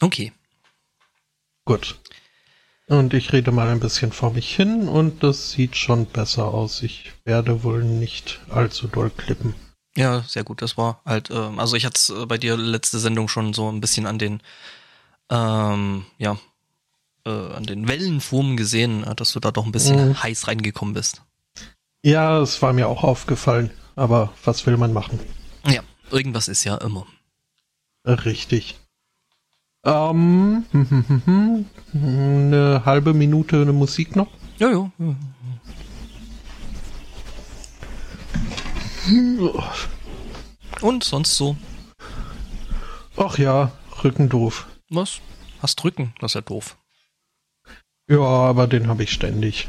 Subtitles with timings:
[0.00, 0.32] Okay.
[1.64, 1.98] Gut.
[2.86, 6.82] Und ich rede mal ein bisschen vor mich hin und das sieht schon besser aus.
[6.82, 9.54] Ich werde wohl nicht allzu doll klippen.
[9.96, 10.60] Ja, sehr gut.
[10.60, 13.70] Das war halt, ähm, also ich hatte es äh, bei dir letzte Sendung schon so
[13.70, 14.42] ein bisschen an den,
[15.30, 16.36] ähm, ja,
[17.24, 20.22] äh, an den Wellenformen gesehen, äh, dass du da doch ein bisschen mhm.
[20.22, 21.22] heiß reingekommen bist.
[22.02, 23.70] Ja, es war mir auch aufgefallen.
[23.96, 25.20] Aber was will man machen?
[25.66, 27.06] Ja, irgendwas ist ja immer.
[28.04, 28.76] Richtig.
[29.84, 30.64] Ähm,
[31.92, 34.28] eine halbe Minute eine Musik noch?
[34.58, 34.90] Ja, ja.
[40.80, 41.56] Und sonst so?
[43.16, 44.66] Ach ja, Rücken doof.
[44.88, 45.20] Was?
[45.60, 46.14] Hast Rücken?
[46.20, 46.76] Das ist ja doof.
[48.08, 49.68] Ja, aber den habe ich ständig.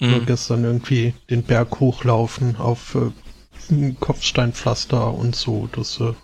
[0.00, 0.10] Mhm.
[0.10, 5.68] Nur gestern irgendwie den Berg hochlaufen auf äh, Kopfsteinpflaster und so.
[5.72, 6.14] Das äh,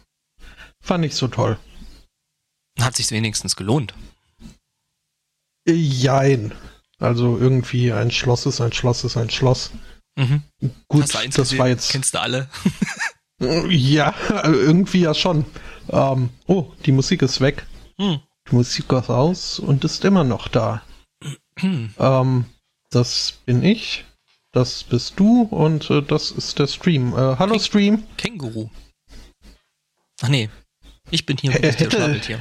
[0.81, 1.59] fand ich so toll.
[2.81, 3.95] Hat sich's wenigstens gelohnt?
[5.67, 6.53] Jein.
[6.99, 9.71] Also irgendwie ein Schloss ist ein Schloss ist ein Schloss.
[10.17, 10.43] Mhm.
[10.89, 11.59] Gut, das gesehen?
[11.59, 11.91] war jetzt.
[11.91, 12.49] Kennst du alle?
[13.69, 14.15] ja,
[14.45, 15.45] irgendwie ja schon.
[15.89, 17.67] Ähm, oh, die Musik ist weg.
[17.99, 18.21] Hm.
[18.49, 20.83] Die Musik ist aus und ist immer noch da.
[21.59, 21.95] Hm.
[21.99, 22.45] Ähm,
[22.91, 24.05] das bin ich.
[24.53, 27.15] Das bist du und äh, das ist der Stream.
[27.15, 28.03] Äh, hallo Ken Stream.
[28.19, 28.71] Känguru.
[30.21, 30.51] Ach nee,
[31.13, 32.41] ich bin hier und der Schnabeltier.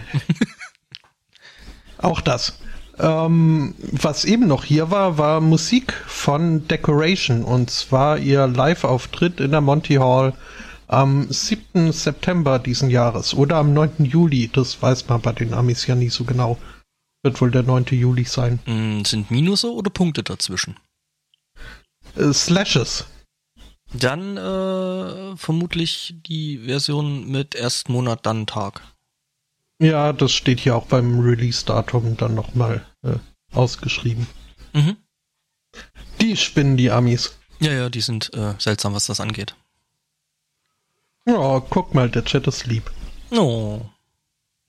[1.97, 2.59] Auch das.
[2.99, 9.51] Ähm, was eben noch hier war, war Musik von Decoration und zwar ihr Live-Auftritt in
[9.51, 10.33] der Monty Hall
[10.87, 11.91] am 7.
[11.93, 14.05] September diesen Jahres oder am 9.
[14.05, 14.49] Juli.
[14.51, 16.57] Das weiß man bei den Amis ja nie so genau.
[17.23, 17.85] Wird wohl der 9.
[17.91, 18.59] Juli sein.
[18.65, 20.75] Mm, sind Minusse oder Punkte dazwischen?
[22.17, 23.05] Äh, Slashes.
[23.93, 28.81] Dann äh, vermutlich die Version mit erst Monat, dann Tag.
[29.79, 33.15] Ja, das steht hier auch beim Release-Datum dann nochmal äh,
[33.51, 34.27] ausgeschrieben.
[34.73, 34.95] Mhm.
[36.21, 37.37] Die spinnen die Amis.
[37.59, 39.55] Ja, ja, die sind äh, seltsam, was das angeht.
[41.25, 42.91] Ja, guck mal, der Chat ist lieb.
[43.31, 43.81] Oh.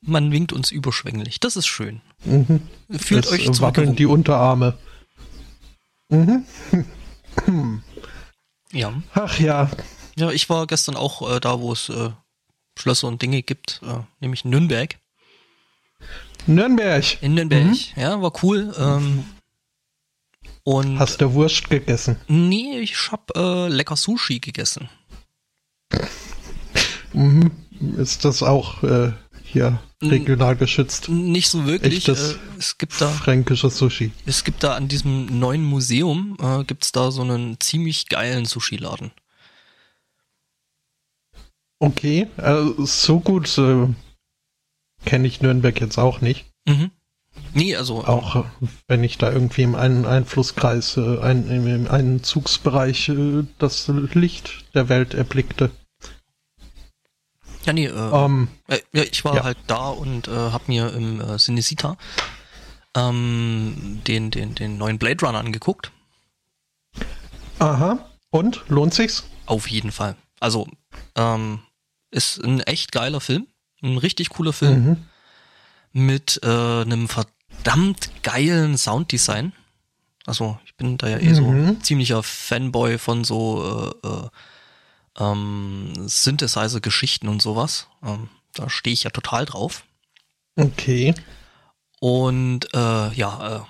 [0.01, 1.41] Man winkt uns überschwänglich.
[1.41, 2.01] Das ist schön.
[2.25, 2.63] Mhm.
[2.91, 4.77] Fühlt es euch wackeln die Unterarme.
[6.09, 6.45] Mhm.
[8.73, 8.93] Ja.
[9.15, 9.71] Ach ja.
[10.17, 12.11] Ja, ich war gestern auch äh, da, wo es äh,
[12.79, 14.99] Schlösser und Dinge gibt, äh, nämlich Nürnberg.
[16.47, 17.23] Nürnberg.
[17.23, 17.65] In Nürnberg.
[17.65, 17.79] Mhm.
[17.97, 18.75] Ja, war cool.
[18.79, 19.25] Ähm,
[20.65, 22.17] und Hast du Wurst gegessen?
[22.29, 24.89] Nee, ich hab äh, lecker Sushi gegessen.
[27.13, 27.51] Mhm.
[27.97, 29.13] Ist das auch äh,
[29.43, 31.09] hier regional geschützt.
[31.09, 32.09] Nicht so wirklich.
[32.09, 34.13] Echtes äh, es gibt da fränkisches Sushi.
[34.27, 39.13] Es gibt da an diesem neuen Museum äh, gibt's da so einen ziemlich geilen Sushi-Laden.
[41.79, 43.89] Okay, also so gut äh,
[45.05, 46.47] kenne ich Nürnberg jetzt auch nicht.
[46.67, 46.91] Mhm.
[47.55, 48.45] Nee, also auch äh,
[48.89, 54.65] wenn ich da irgendwie im einen Einflusskreis, äh, ein, im einen Zugsbereich äh, das Licht
[54.75, 55.71] der Welt erblickte.
[57.65, 59.45] Ja, nee, äh, um, ähm, äh, ja, ich war ja.
[59.45, 61.97] halt da und äh, hab mir im äh, Cinecita
[62.97, 65.93] ähm, den, den, den neuen Blade Runner angeguckt.
[67.59, 67.99] Aha.
[68.31, 68.65] Und?
[68.69, 69.25] Lohnt sich's?
[69.47, 70.17] Auf jeden Fall.
[70.41, 70.67] Also,
[71.15, 71.61] ähm,
[72.11, 73.47] ist ein echt geiler Film.
[73.83, 74.85] Ein richtig cooler Film.
[74.85, 74.97] Mhm.
[75.93, 79.53] Mit äh, einem verdammt geilen Sounddesign.
[80.27, 81.67] Also, ich bin da ja eh mhm.
[81.67, 84.29] so ziemlicher Fanboy von so äh, äh,
[85.19, 87.89] ähm, Synthesizer-Geschichten und sowas.
[88.05, 89.85] Ähm, da stehe ich ja total drauf.
[90.57, 91.15] Okay.
[92.01, 93.61] Und äh, ja, äh,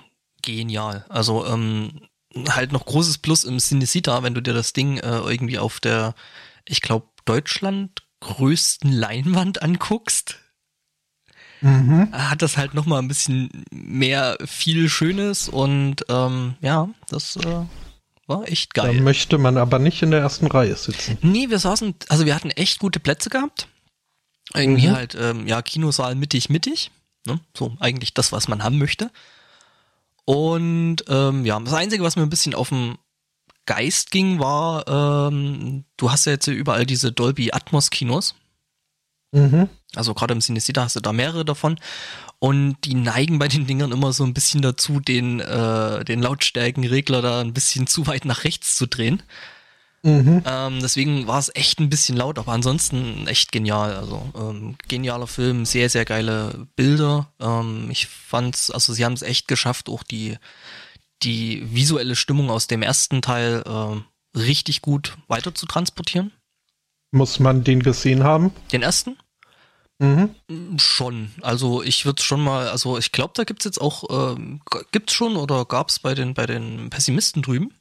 [0.41, 1.05] genial.
[1.09, 2.07] Also ähm,
[2.49, 6.15] halt noch großes Plus im Cinecita, wenn du dir das Ding äh, irgendwie auf der,
[6.65, 10.39] ich glaube, Deutschland größten Leinwand anguckst.
[11.61, 12.11] Mhm.
[12.11, 17.63] Hat das halt noch mal ein bisschen mehr viel Schönes und ähm, ja, das äh,
[18.27, 18.97] war echt geil.
[18.97, 21.17] Da möchte man aber nicht in der ersten Reihe sitzen.
[21.21, 23.67] Nee, wir saßen, also wir hatten echt gute Plätze gehabt.
[24.53, 24.95] Irgendwie mhm.
[24.95, 26.91] halt, ähm, ja, Kinosaal mittig, mittig.
[27.25, 27.39] Ne?
[27.55, 29.11] So eigentlich das, was man haben möchte.
[30.25, 32.97] Und ähm, ja, das Einzige, was mir ein bisschen auf den
[33.65, 38.35] Geist ging, war, ähm, du hast ja jetzt überall diese Dolby Atmos Kinos.
[39.31, 39.69] Mhm.
[39.95, 41.79] Also gerade im Cinecita hast du da mehrere davon.
[42.43, 47.21] Und die neigen bei den Dingern immer so ein bisschen dazu, den, äh, den Lautstärkenregler
[47.21, 49.23] da ein bisschen zu weit nach rechts zu drehen.
[50.01, 50.43] Mhm.
[50.45, 53.95] Ähm, deswegen war es echt ein bisschen laut, aber ansonsten echt genial.
[53.95, 57.31] Also ähm, genialer Film, sehr, sehr geile Bilder.
[57.39, 60.35] Ähm, ich fand's, also sie haben es echt geschafft, auch die,
[61.21, 66.33] die visuelle Stimmung aus dem ersten Teil äh, richtig gut weiter zu transportieren.
[67.11, 68.51] Muss man den gesehen haben?
[68.73, 69.15] Den ersten?
[70.03, 70.77] Mhm.
[70.79, 71.31] Schon.
[71.41, 74.03] Also ich würde schon mal, also ich glaube, da gibt's jetzt auch,
[74.33, 74.59] ähm,
[74.91, 77.73] gibt's schon oder gab's bei den, bei den Pessimisten drüben.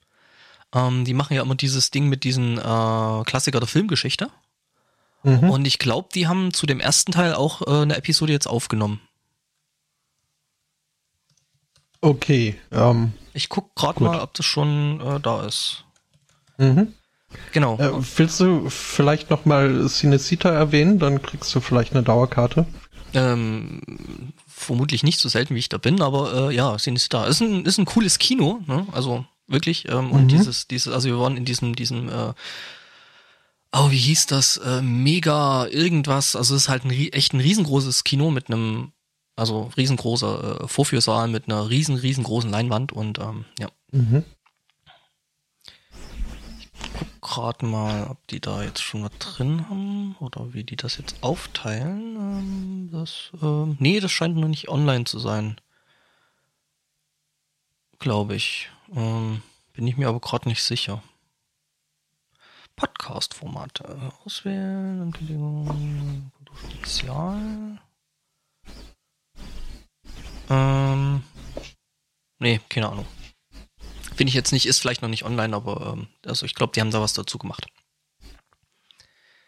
[0.72, 4.30] Ähm, die machen ja immer dieses Ding mit diesen äh, Klassiker der Filmgeschichte.
[5.24, 5.50] Mhm.
[5.50, 9.00] Und ich glaube, die haben zu dem ersten Teil auch äh, eine Episode jetzt aufgenommen.
[12.00, 12.56] Okay.
[12.70, 15.84] Ähm, ich guck gerade mal, ob das schon äh, da ist.
[16.56, 16.94] Mhm.
[17.52, 17.78] Genau.
[17.78, 20.98] Äh, willst du vielleicht noch mal Cinecita erwähnen?
[20.98, 22.66] Dann kriegst du vielleicht eine Dauerkarte.
[23.14, 23.80] Ähm,
[24.46, 27.78] vermutlich nicht so selten, wie ich da bin, aber äh, ja, Cinecita ist ein, ist
[27.78, 28.86] ein cooles Kino, ne?
[28.92, 29.88] also wirklich.
[29.88, 30.12] Ähm, mhm.
[30.12, 32.32] Und dieses, dieses, also wir waren in diesem, diesem, äh,
[33.72, 34.56] oh, wie hieß das?
[34.58, 36.36] Äh, mega irgendwas.
[36.36, 38.92] Also es ist halt ein echt ein riesengroßes Kino mit einem,
[39.36, 43.68] also riesengroßer äh, Vorführsaal mit einer riesen, riesengroßen Leinwand und ähm, ja.
[43.90, 44.24] Mhm
[47.20, 51.22] gerade mal, ob die da jetzt schon was drin haben oder wie die das jetzt
[51.22, 52.16] aufteilen.
[52.16, 55.60] Ähm, das, ähm, nee, das scheint noch nicht online zu sein.
[57.98, 58.70] Glaube ich.
[58.94, 61.02] Ähm, bin ich mir aber gerade nicht sicher.
[62.76, 67.78] Podcast-Formate auswählen, Ankündigung, Spezial.
[70.50, 71.22] Ähm,
[72.38, 73.06] nee, keine Ahnung.
[74.14, 76.80] Finde ich jetzt nicht, ist vielleicht noch nicht online, aber ähm, also ich glaube, die
[76.80, 77.66] haben da was dazu gemacht.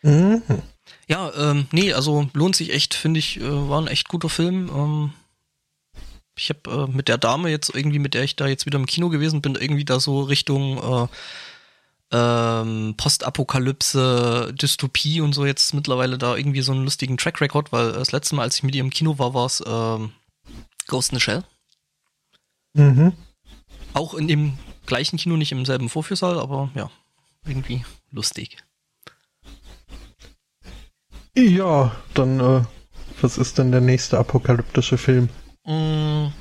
[0.03, 0.43] Mhm.
[1.09, 4.71] Ja, ähm, nee, also lohnt sich echt, finde ich, äh, war ein echt guter Film.
[4.75, 5.13] Ähm,
[6.37, 8.87] ich habe äh, mit der Dame jetzt irgendwie, mit der ich da jetzt wieder im
[8.87, 11.07] Kino gewesen bin, irgendwie da so Richtung äh,
[12.13, 17.93] ähm, Postapokalypse, Dystopie und so jetzt mittlerweile da irgendwie so einen lustigen Track Record, weil
[17.93, 20.13] das letzte Mal, als ich mit ihr im Kino war, war es ähm,
[20.87, 21.45] Ghost in the Shell.
[22.75, 23.15] Mhm.
[23.95, 26.91] Auch in dem gleichen Kino, nicht im selben Vorführsaal, aber ja,
[27.47, 28.59] irgendwie lustig.
[31.37, 32.65] Ja, dann, äh,
[33.21, 35.29] was ist denn der nächste apokalyptische Film?
[35.65, 36.33] Mm.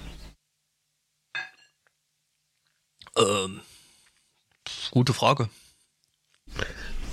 [3.15, 3.61] Ähm,
[4.91, 5.49] gute Frage.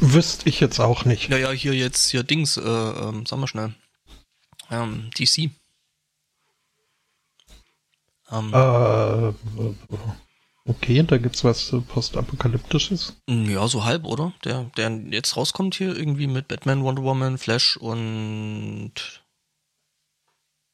[0.01, 1.29] Wüsste ich jetzt auch nicht.
[1.29, 3.75] Naja, hier jetzt, hier Dings, äh, ähm, sagen wir schnell.
[4.71, 5.51] Ähm, DC.
[8.31, 9.33] Ähm, äh,
[10.71, 13.17] Okay, da gibt's was äh, postapokalyptisches.
[13.29, 14.33] Ja, so halb, oder?
[14.45, 18.93] Der, der jetzt rauskommt hier irgendwie mit Batman, Wonder Woman, Flash und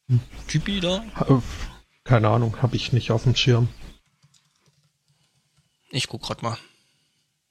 [0.09, 0.21] hm.
[0.49, 1.03] Typi da?
[2.05, 3.69] Keine Ahnung, habe ich nicht auf dem Schirm.
[5.89, 6.59] Ich guck grad mal.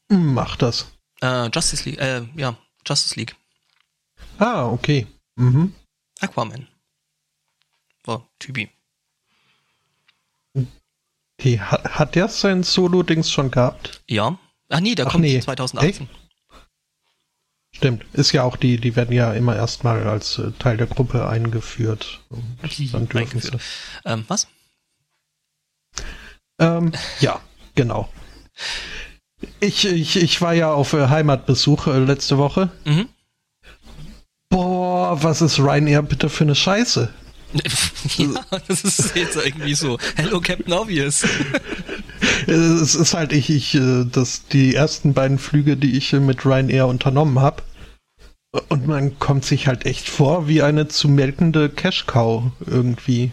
[0.09, 0.91] Mach das.
[1.21, 2.56] Äh, Justice League, äh, ja,
[2.86, 3.36] Justice League.
[4.38, 5.07] Ah, okay.
[5.36, 5.74] Mhm.
[6.19, 6.68] Aquaman.
[8.03, 8.69] War Typi.
[11.39, 14.01] Okay, hat, hat der sein Solo-Dings schon gehabt?
[14.07, 14.37] Ja.
[14.69, 15.39] Ach nee, der Ach kommt nee.
[15.39, 16.07] 2018.
[16.07, 16.15] Hey?
[17.75, 21.27] Stimmt, ist ja auch die, die werden ja immer erstmal als äh, Teil der Gruppe
[21.27, 22.21] eingeführt.
[22.29, 23.61] dann dürfen eingeführt.
[24.05, 24.47] Ähm, was?
[26.57, 27.41] Ähm, ja,
[27.75, 28.07] genau.
[29.59, 32.71] Ich, ich, ich war ja auf äh, Heimatbesuch äh, letzte Woche.
[32.85, 33.09] Mhm.
[34.49, 37.13] Boah, was ist Ryanair bitte für eine Scheiße?
[38.17, 39.97] ja, das ist jetzt irgendwie so.
[40.15, 41.23] Hello Captain Obvious.
[42.47, 46.87] es ist halt ich, ich, äh, das die ersten beiden Flüge, die ich mit Ryanair
[46.87, 47.63] unternommen habe.
[48.69, 53.31] Und man kommt sich halt echt vor wie eine zu melkende Cash-Cow irgendwie.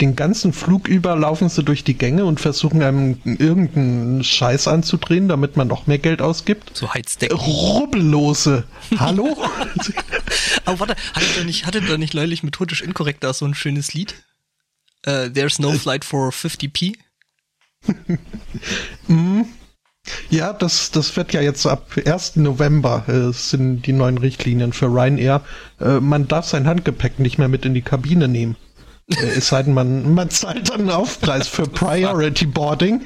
[0.00, 5.28] Den ganzen Flug über laufen sie durch die Gänge und versuchen einem irgendeinen Scheiß anzudrehen,
[5.28, 6.76] damit man noch mehr Geld ausgibt.
[6.76, 7.36] So Heizdecken.
[7.36, 8.64] Rubbellose.
[8.98, 9.36] Hallo?
[10.64, 13.92] Aber warte, hattet ihr nicht, hattet ihr nicht neulich methodisch inkorrekt da so ein schönes
[13.94, 14.14] Lied?
[15.06, 16.96] Uh, there's no flight for 50p.
[19.08, 19.42] mm.
[20.30, 22.36] Ja, das, das wird ja jetzt ab 1.
[22.36, 25.42] November äh, sind die neuen Richtlinien für Ryanair.
[25.80, 28.56] Äh, man darf sein Handgepäck nicht mehr mit in die Kabine nehmen.
[29.08, 33.02] Es sei denn, man, man zahlt dann einen Aufpreis für Priority Boarding.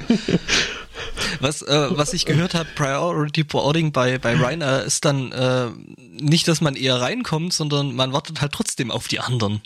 [1.39, 6.47] Was, äh, was ich gehört habe, Priority Boarding bei, bei Ryanair ist dann äh, nicht,
[6.47, 9.61] dass man eher reinkommt, sondern man wartet halt trotzdem auf die anderen.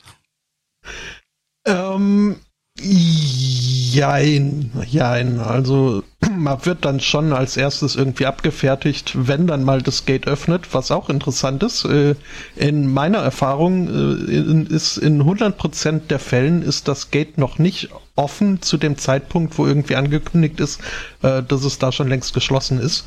[1.65, 2.39] Ähm,
[2.79, 5.39] Jein, jein.
[5.39, 6.03] Also
[6.35, 10.91] man wird dann schon als erstes irgendwie abgefertigt, wenn dann mal das Gate öffnet, was
[10.91, 11.85] auch interessant ist.
[11.85, 12.15] Äh,
[12.55, 18.61] in meiner Erfahrung äh, ist in 100% der Fällen ist das Gate noch nicht offen
[18.61, 20.79] zu dem Zeitpunkt, wo irgendwie angekündigt ist,
[21.23, 23.05] äh, dass es da schon längst geschlossen ist.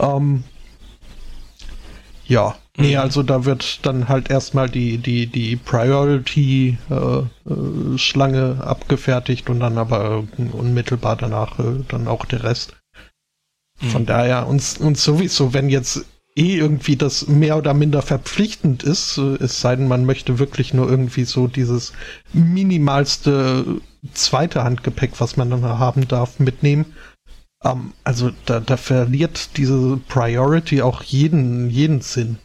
[0.00, 0.42] Ähm,
[2.26, 3.00] ja, nee, mhm.
[3.00, 9.78] also da wird dann halt erstmal die, die, die Priority-Schlange äh, äh, abgefertigt und dann
[9.78, 12.76] aber unmittelbar danach äh, dann auch der Rest.
[13.80, 13.86] Mhm.
[13.86, 19.18] Von daher, uns, uns sowieso, wenn jetzt eh irgendwie das mehr oder minder verpflichtend ist,
[19.18, 21.92] äh, es sei denn, man möchte wirklich nur irgendwie so dieses
[22.32, 23.80] minimalste
[24.12, 26.94] zweite Handgepäck, was man dann haben darf, mitnehmen.
[27.64, 32.38] Ähm, also da, da verliert diese Priority auch jeden, jeden Sinn.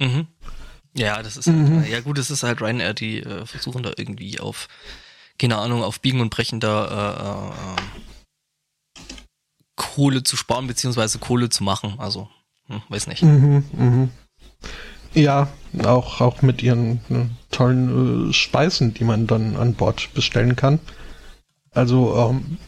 [0.00, 0.26] Mhm.
[0.94, 1.84] Ja, das ist halt, mhm.
[1.88, 4.68] ja gut, es ist halt Ryanair, die äh, versuchen da irgendwie auf,
[5.38, 7.80] keine Ahnung, auf Biegen und Brechen da äh,
[8.96, 9.02] äh,
[9.76, 11.94] Kohle zu sparen, beziehungsweise Kohle zu machen.
[11.98, 12.28] Also,
[12.66, 13.22] hm, weiß nicht.
[13.22, 14.08] Mhm, mh.
[15.14, 15.48] Ja,
[15.84, 20.80] auch, auch mit ihren ne, tollen äh, Speisen, die man dann an Bord bestellen kann.
[21.70, 22.58] Also, ähm,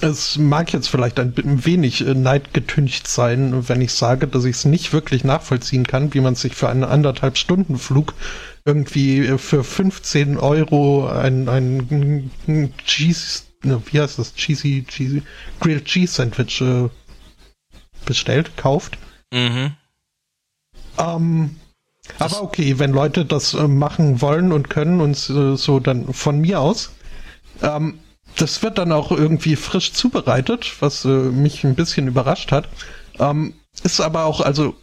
[0.00, 4.64] es mag jetzt vielleicht ein wenig äh, neidgetüncht sein, wenn ich sage, dass ich es
[4.64, 8.14] nicht wirklich nachvollziehen kann, wie man sich für einen anderthalb Stunden Flug
[8.64, 15.22] irgendwie äh, für 15 Euro ein, ein, ein Cheese ne, wie heißt das, cheesy, cheesy,
[15.60, 16.88] grilled cheese Sandwich äh,
[18.04, 18.98] bestellt, kauft.
[19.32, 19.74] Mhm.
[20.98, 21.56] Ähm,
[22.18, 26.40] aber okay, wenn Leute das äh, machen wollen und können und äh, so dann von
[26.40, 26.92] mir aus,
[27.62, 27.98] ähm,
[28.36, 32.68] das wird dann auch irgendwie frisch zubereitet, was äh, mich ein bisschen überrascht hat.
[33.18, 34.74] Ähm, ist aber auch, also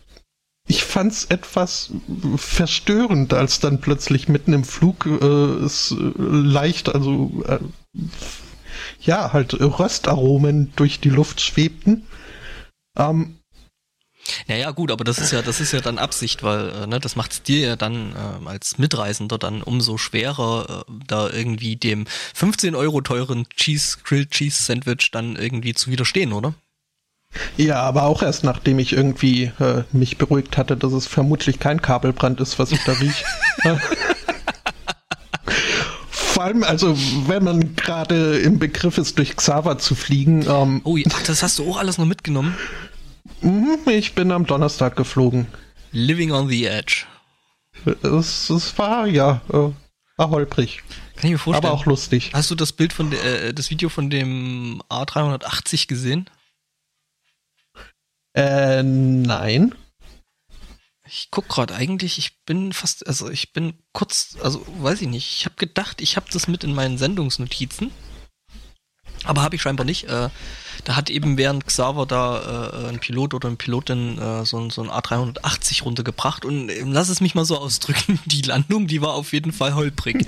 [0.67, 1.91] ich fand's etwas
[2.35, 5.25] verstörend, als dann plötzlich mitten im Flug äh,
[5.65, 7.59] es äh, leicht, also äh,
[9.01, 12.05] ja, halt Röstaromen durch die Luft schwebten.
[12.97, 13.36] Ähm,
[14.47, 17.15] naja, gut, aber das ist ja, das ist ja dann Absicht, weil äh, ne, das
[17.15, 22.05] macht es dir ja dann äh, als Mitreisender dann umso schwerer, äh, da irgendwie dem
[22.33, 26.53] 15 Euro teuren Cheese, Grilled Cheese Sandwich dann irgendwie zu widerstehen, oder?
[27.57, 31.81] Ja, aber auch erst nachdem ich irgendwie äh, mich beruhigt hatte, dass es vermutlich kein
[31.81, 33.25] Kabelbrand ist, was ich da rieche.
[36.37, 36.95] vor allem, also
[37.27, 40.45] wenn man gerade im Begriff ist, durch Xaver zu fliegen.
[40.47, 42.55] Ähm, oh, ach, das hast du auch alles noch mitgenommen?
[43.41, 45.47] Mhm, ich bin am Donnerstag geflogen.
[45.91, 47.05] Living on the Edge.
[48.03, 49.71] Es, es war, ja, äh,
[50.17, 50.83] war holprig.
[51.15, 51.71] Kann ich mir vorstellen.
[51.71, 52.31] Aber auch lustig.
[52.33, 56.29] Hast du das Bild von, äh, das Video von dem A380 gesehen?
[58.33, 59.73] Äh, nein.
[61.07, 65.37] Ich guck gerade eigentlich, ich bin fast, also ich bin kurz, also weiß ich nicht.
[65.37, 67.91] Ich habe gedacht, ich habe das mit in meinen Sendungsnotizen,
[69.27, 70.05] aber habe ich scheinbar nicht.
[70.05, 70.29] Äh,
[70.83, 74.81] da hat eben während Xaver da äh, ein Pilot oder eine Pilotin äh, so, so
[74.81, 79.13] ein A380 runtergebracht und äh, lass es mich mal so ausdrücken, die Landung, die war
[79.13, 80.25] auf jeden Fall holprig.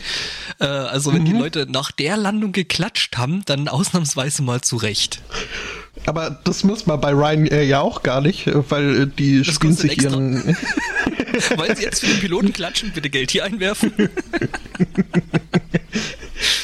[0.59, 1.25] äh, also wenn mhm.
[1.25, 5.21] die Leute nach der Landung geklatscht haben, dann ausnahmsweise mal zurecht.
[6.05, 9.91] Aber das muss man bei Ryanair ja auch gar nicht, weil die das spielen sich
[9.91, 10.11] extra.
[10.11, 10.35] ihren.
[11.57, 12.91] Wollen Sie jetzt für den Piloten klatschen?
[12.93, 13.91] Bitte Geld hier einwerfen.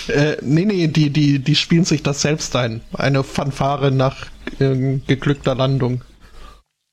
[0.07, 2.81] äh, nee, nee, die, die, die spielen sich das selbst ein.
[2.93, 4.27] Eine Fanfare nach
[4.59, 6.01] äh, geglückter Landung.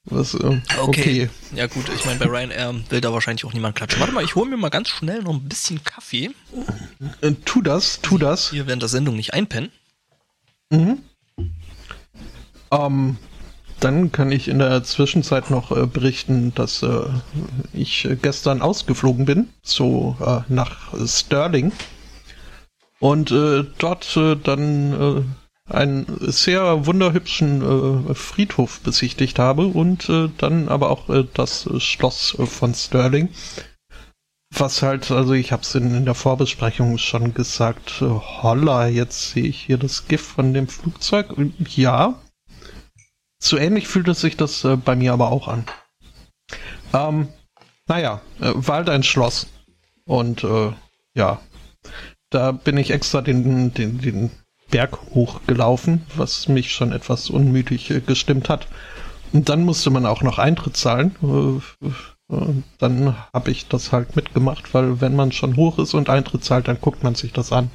[0.05, 0.81] Was, äh, okay.
[0.81, 1.31] okay.
[1.55, 4.01] Ja gut, ich meine, bei Ryanair will da wahrscheinlich auch niemand klatschen.
[4.01, 6.31] Warte mal, ich hole mir mal ganz schnell noch ein bisschen Kaffee.
[7.21, 8.51] Äh, tu das, tu das.
[8.51, 9.71] Hier während der Sendung nicht einpennen.
[10.71, 11.03] Mhm.
[12.73, 13.19] Ähm,
[13.81, 17.02] dann kann ich in der Zwischenzeit noch äh, berichten, dass äh,
[17.73, 21.73] ich gestern ausgeflogen bin, so äh, nach Sterling.
[23.00, 30.91] Und äh, dort äh, dann äh, einen sehr wunderhübschen Friedhof besichtigt habe und dann aber
[30.91, 33.29] auch das Schloss von Sterling.
[34.55, 39.45] Was halt, also ich habe es in, in, der Vorbesprechung schon gesagt, holla, jetzt sehe
[39.45, 41.29] ich hier das GIF von dem Flugzeug.
[41.69, 42.21] Ja,
[43.42, 45.64] so ähnlich fühlte sich das äh, bei mir aber auch an.
[46.94, 47.28] Ähm,
[47.88, 49.49] naja, äh, war halt ein Schloss.
[50.04, 50.72] Und äh,
[51.14, 51.40] ja,
[52.30, 54.30] da bin ich extra den, den, den
[54.70, 58.68] Berg hochgelaufen, was mich schon etwas unmütig äh, gestimmt hat.
[59.32, 61.16] Und dann musste man auch noch Eintritt zahlen.
[61.22, 61.87] Äh,
[62.34, 66.44] äh, dann habe ich das halt mitgemacht, weil wenn man schon hoch ist und Eintritt
[66.44, 67.70] zahlt, dann guckt man sich das an.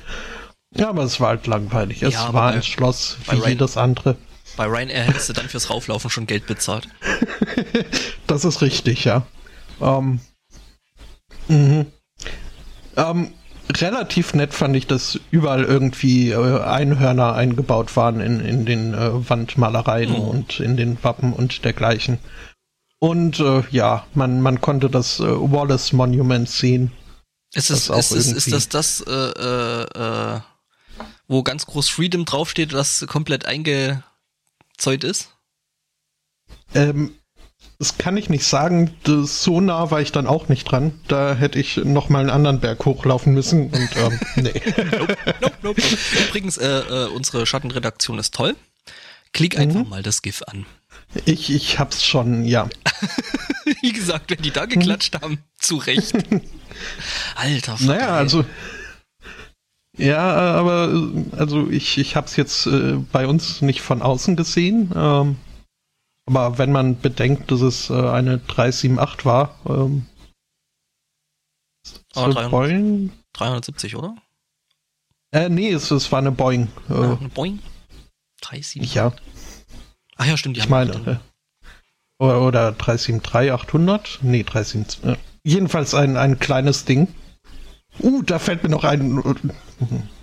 [0.76, 2.04] Ja, aber es war halt langweilig.
[2.04, 4.16] Es ja, war ein Schloss wie jedes andere.
[4.58, 6.90] Bei Ryanair hättest du dann fürs Rauflaufen schon Geld bezahlt.
[8.28, 9.26] das ist richtig, ja.
[9.80, 10.20] Ähm,
[11.48, 11.86] mhm.
[12.98, 13.34] ähm,
[13.72, 19.30] relativ nett fand ich, dass überall irgendwie äh, Einhörner eingebaut waren in, in den äh,
[19.30, 20.30] Wandmalereien oh.
[20.32, 22.18] und in den Wappen und dergleichen.
[23.00, 26.92] Und äh, ja, man, man konnte das äh, Wallace Monument sehen.
[27.54, 30.40] Ist, es, ist, es, ist das das, äh, äh,
[31.28, 34.04] wo ganz groß Freedom draufsteht, das komplett einge
[34.78, 35.30] Zeug ist?
[36.74, 37.14] Ähm,
[37.80, 38.96] das kann ich nicht sagen.
[39.04, 41.00] Das, so nah war ich dann auch nicht dran.
[41.08, 44.62] Da hätte ich noch mal einen anderen Berg hochlaufen müssen und ähm, nee.
[44.98, 45.82] nope, nope, nope.
[46.28, 48.56] Übrigens, äh, äh, unsere Schattenredaktion ist toll.
[49.34, 49.90] Klick einfach mhm.
[49.90, 50.66] mal das GIF an.
[51.26, 52.68] Ich, ich hab's schon, ja.
[53.82, 56.14] Wie gesagt, wenn die da geklatscht haben, zu Recht.
[57.36, 58.46] Alter, Vater, Naja, also.
[59.98, 64.92] Ja, aber also ich, ich hab's jetzt äh, bei uns nicht von außen gesehen.
[64.96, 65.38] Ähm,
[66.26, 70.06] aber wenn man bedenkt, dass es äh, eine 378 war, ähm,
[72.16, 73.12] oh, 300, Boeing?
[73.34, 74.16] 370, oder?
[75.32, 76.68] Äh, nee, es, es war eine Boeing.
[76.90, 77.60] Äh, ah, eine Boeing?
[78.42, 78.94] 378?
[78.94, 79.14] Ja.
[80.18, 80.58] Ach ja, stimmt.
[80.58, 84.20] Die ich meine, äh, oder, oder 373 800?
[84.22, 85.04] Nee, 373.
[85.06, 87.08] Äh, jedenfalls ein, ein kleines Ding.
[88.00, 89.24] Uh, da fällt mir noch ein.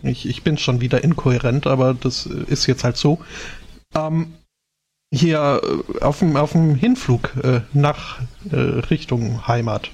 [0.02, 3.20] Ich, ich bin schon wieder inkohärent, aber das ist jetzt halt so.
[3.94, 4.34] Ähm,
[5.14, 8.20] hier äh, auf dem, auf dem Hinflug äh, nach
[8.50, 9.90] äh, Richtung Heimat,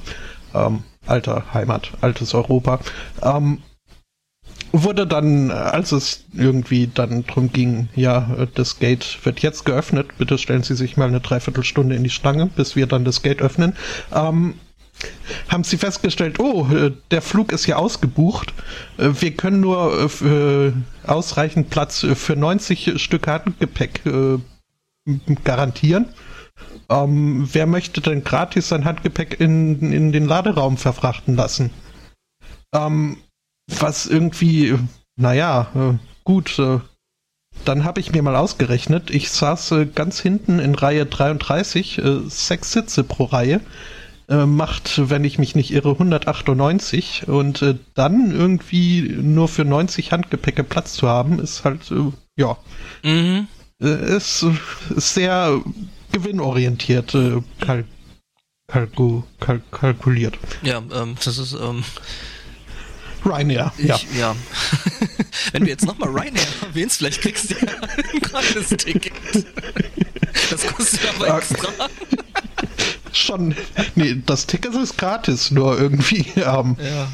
[0.54, 2.80] ähm, alter Heimat, altes Europa,
[3.22, 3.62] ähm,
[4.72, 10.38] wurde dann, als es irgendwie dann drum ging, ja, das Gate wird jetzt geöffnet, bitte
[10.38, 13.74] stellen Sie sich mal eine Dreiviertelstunde in die Stange, bis wir dann das Gate öffnen,
[14.14, 14.54] ähm,
[15.48, 18.54] haben sie festgestellt, oh, äh, der Flug ist ja ausgebucht.
[18.98, 20.72] Äh, wir können nur äh,
[21.06, 24.02] ausreichend Platz für 90 Stück Handgepäck
[25.44, 26.06] garantieren.
[26.88, 31.70] Ähm, wer möchte denn gratis sein Handgepäck in, in den Laderaum verfrachten lassen?
[32.74, 33.16] Ähm,
[33.66, 34.76] was irgendwie,
[35.16, 36.60] naja, gut,
[37.64, 42.72] dann habe ich mir mal ausgerechnet, ich saß ganz hinten in Reihe 33, äh, sechs
[42.72, 43.60] Sitze pro Reihe,
[44.30, 50.12] äh, macht, wenn ich mich nicht irre, 198 und äh, dann irgendwie nur für 90
[50.12, 51.92] Handgepäcke Platz zu haben, ist halt,
[52.36, 52.56] ja,
[53.02, 53.48] mhm.
[53.78, 54.46] ist,
[54.96, 55.60] ist sehr
[56.12, 57.16] gewinnorientiert
[57.60, 57.86] kalk
[58.68, 60.38] kalku kalk kalkuliert.
[60.62, 61.82] Ja, ähm, das ist, ähm,
[63.24, 63.96] Ryanair, ja.
[63.96, 64.36] Ich, ja.
[65.52, 67.72] Wenn du jetzt nochmal Ryanair erwähnst, vielleicht kriegst du ja
[68.12, 69.12] ein gratis Ticket.
[70.50, 71.88] Das kostet aber extra.
[73.12, 73.54] Schon.
[73.94, 76.26] Nee, das Ticket ist gratis, nur irgendwie.
[76.36, 77.08] Ähm, ja.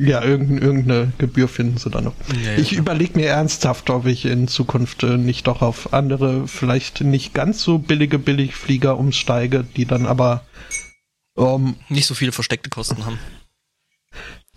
[0.00, 2.14] Ja, irgendeine, irgendeine Gebühr finden sie da noch.
[2.44, 6.46] Ja, ja, ich überlege mir ernsthaft, ob ich in Zukunft äh, nicht doch auf andere,
[6.46, 10.44] vielleicht nicht ganz so billige Billigflieger umsteige, die dann aber
[11.36, 13.18] ähm, nicht so viele versteckte Kosten haben.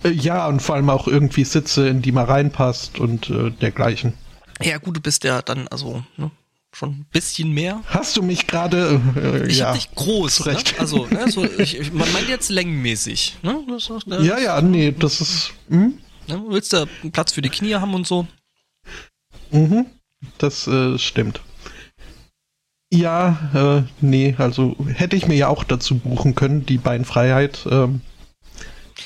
[0.04, 4.13] Äh, ja, und vor allem auch irgendwie Sitze, in die man reinpasst und äh, dergleichen.
[4.62, 6.30] Ja, gut, du bist ja dann also ne,
[6.74, 7.82] schon ein bisschen mehr.
[7.88, 9.02] Hast du mich gerade?
[9.16, 10.46] Äh, ich ja, hab dich groß, ne?
[10.48, 10.74] recht.
[10.74, 10.80] Ne?
[10.80, 13.38] Also, ne, so, ich, man meint jetzt längenmäßig.
[13.44, 13.64] Ne?
[13.68, 15.54] Das, das, ja, ja, nee, das ist.
[15.70, 15.98] Hm?
[16.28, 18.28] Ne, willst du Platz für die Knie haben und so?
[19.52, 19.86] Mhm,
[20.38, 21.42] das äh, stimmt.
[22.94, 27.66] Ja, äh, nee, also hätte ich mir ja auch dazu buchen können, die Beinfreiheit.
[27.70, 28.02] Ähm,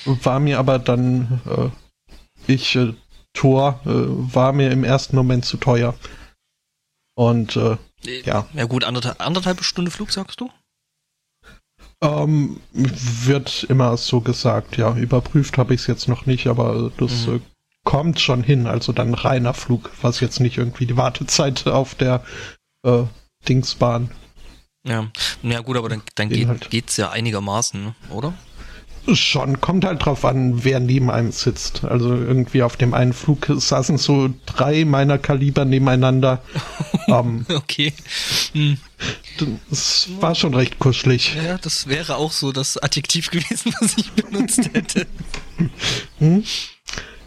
[0.06, 2.94] war mir aber dann, äh, ich, äh,
[3.34, 5.94] Tor, äh, war mir im ersten Moment zu teuer.
[7.16, 7.78] Und äh,
[8.26, 8.46] ja.
[8.54, 10.50] Ja gut, anderthalb, anderthalb Stunde Flug, sagst du?
[12.02, 14.96] Ähm, wird immer so gesagt, ja.
[14.96, 17.36] Überprüft habe ich es jetzt noch nicht, aber das mhm.
[17.36, 17.40] äh,
[17.84, 18.68] kommt schon hin.
[18.68, 22.24] Also dann reiner Flug, was jetzt nicht irgendwie die Wartezeit auf der
[22.84, 23.04] äh,
[23.48, 24.12] Dingsbahn.
[24.86, 25.10] Ja,
[25.42, 27.96] ja gut, aber dann, dann geht, es ja einigermaßen, ne?
[28.12, 28.34] oder?
[29.14, 31.84] Schon, kommt halt drauf an, wer neben einem sitzt.
[31.84, 36.42] Also irgendwie auf dem einen Flug saßen so drei meiner Kaliber nebeneinander.
[37.08, 37.94] ähm, okay.
[38.54, 38.78] Hm.
[39.70, 41.36] Das war schon recht kuschelig.
[41.36, 45.06] Ja, das wäre auch so das Adjektiv gewesen, was ich benutzt hätte.
[46.20, 46.44] Hm?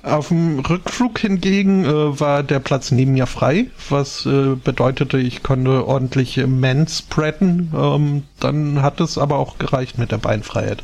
[0.02, 5.42] Auf dem Rückflug hingegen äh, war der Platz neben mir frei, was äh, bedeutete, ich
[5.42, 7.72] konnte ordentlich manspreaden.
[7.76, 10.82] Ähm, dann hat es aber auch gereicht mit der Beinfreiheit.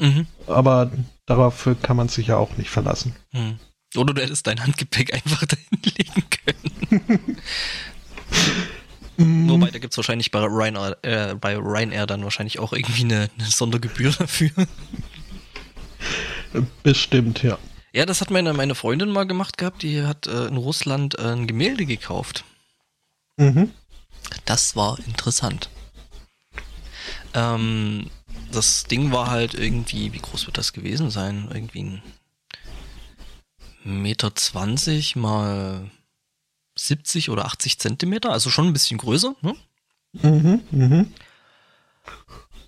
[0.00, 0.26] Mhm.
[0.46, 0.90] Aber
[1.26, 3.14] darauf kann man sich ja auch nicht verlassen.
[3.32, 3.58] Mhm.
[3.96, 7.36] Oder du hättest dein Handgepäck einfach dahin legen können.
[9.16, 9.50] Mhm.
[9.50, 13.28] Wobei, da gibt es wahrscheinlich bei Ryanair, äh, bei Ryanair dann wahrscheinlich auch irgendwie eine,
[13.38, 14.50] eine Sondergebühr dafür.
[16.82, 17.58] Bestimmt, ja.
[17.92, 19.82] Ja, das hat meine, meine Freundin mal gemacht gehabt.
[19.82, 22.44] Die hat äh, in Russland äh, ein Gemälde gekauft.
[23.36, 23.72] Mhm.
[24.44, 25.68] Das war interessant.
[27.34, 28.10] Ähm,
[28.52, 31.48] das Ding war halt irgendwie, wie groß wird das gewesen sein?
[31.52, 32.02] Irgendwie ein
[33.84, 35.90] Meter zwanzig mal
[36.76, 39.34] 70 oder 80 Zentimeter, also schon ein bisschen größer.
[39.42, 39.54] Ne?
[40.12, 41.14] Mhm, mhm.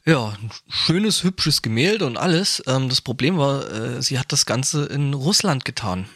[0.04, 2.62] Ja, ein schönes, hübsches Gemälde und alles.
[2.66, 6.08] Ähm, das Problem war, äh, sie hat das Ganze in Russland getan.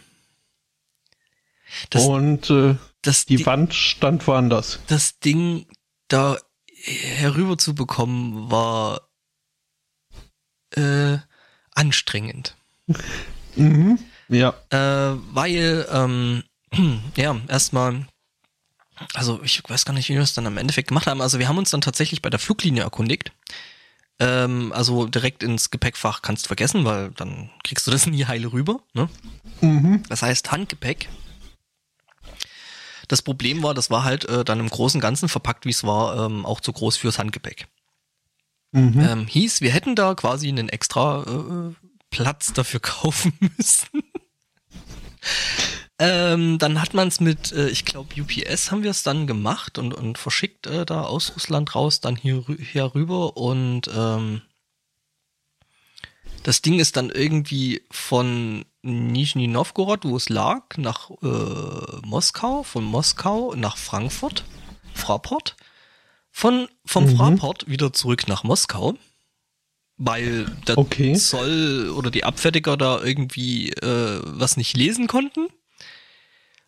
[1.91, 4.81] Das, und äh, das die Wand stand woanders.
[4.89, 5.67] Das Ding
[6.09, 6.37] da
[6.83, 9.06] herüber zu bekommen war
[10.77, 11.19] äh,
[11.75, 12.57] anstrengend.
[13.57, 13.99] Mhm.
[14.29, 14.55] Ja.
[14.71, 16.43] Äh, weil, ähm,
[17.17, 18.07] ja, erstmal
[19.15, 21.21] also ich weiß gar nicht, wie wir es dann am Endeffekt gemacht haben.
[21.21, 23.33] Also wir haben uns dann tatsächlich bei der Fluglinie erkundigt.
[24.19, 28.53] Ähm, also direkt ins Gepäckfach kannst du vergessen, weil dann kriegst du das nie heile
[28.53, 28.81] rüber.
[28.95, 29.09] Ne?
[29.61, 30.03] Mhm.
[30.09, 31.09] Das heißt Handgepäck.
[33.09, 35.85] Das Problem war, das war halt äh, dann im Großen und Ganzen verpackt, wie es
[35.85, 37.69] war, ähm, auch zu groß fürs Handgepäck.
[38.77, 39.01] Mhm.
[39.01, 41.75] Ähm, hieß, wir hätten da quasi einen extra äh,
[42.11, 44.03] Platz dafür kaufen müssen.
[45.99, 49.79] ähm, dann hat man es mit, äh, ich glaube, UPS haben wir es dann gemacht
[49.79, 54.43] und, und verschickt äh, da aus Russland raus, dann hier, hier rüber und ähm,
[56.43, 62.85] das Ding ist dann irgendwie von Nizhny Novgorod, wo es lag, nach äh, Moskau, von
[62.85, 64.45] Moskau nach Frankfurt,
[64.93, 65.57] Fraport,
[66.37, 67.17] von, vom mhm.
[67.17, 68.99] Fraport wieder zurück nach Moskau,
[69.97, 71.15] weil der okay.
[71.15, 75.49] Zoll oder die Abfertiger da irgendwie äh, was nicht lesen konnten.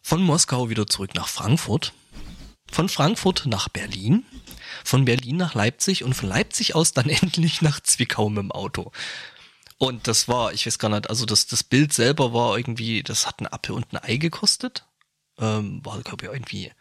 [0.01, 1.93] Von Moskau wieder zurück nach Frankfurt,
[2.73, 4.25] von Frankfurt nach Berlin,
[4.87, 8.91] von Berlin nach Leipzig und von Leipzig aus dann endlich nach Zwickau mit dem Auto.
[9.77, 13.27] Und das war, ich weiß gar nicht, also das, das Bild selber war irgendwie, das
[13.27, 14.87] hat ein Apfel und ein Ei gekostet.
[15.39, 16.73] Ähm, war, glaube ich, irgendwie,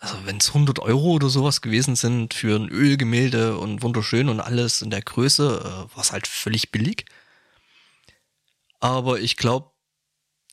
[0.00, 4.40] also wenn es 100 Euro oder sowas gewesen sind für ein Ölgemälde und wunderschön und
[4.40, 7.04] alles in der Größe, äh, war es halt völlig billig.
[8.80, 9.70] Aber ich glaube,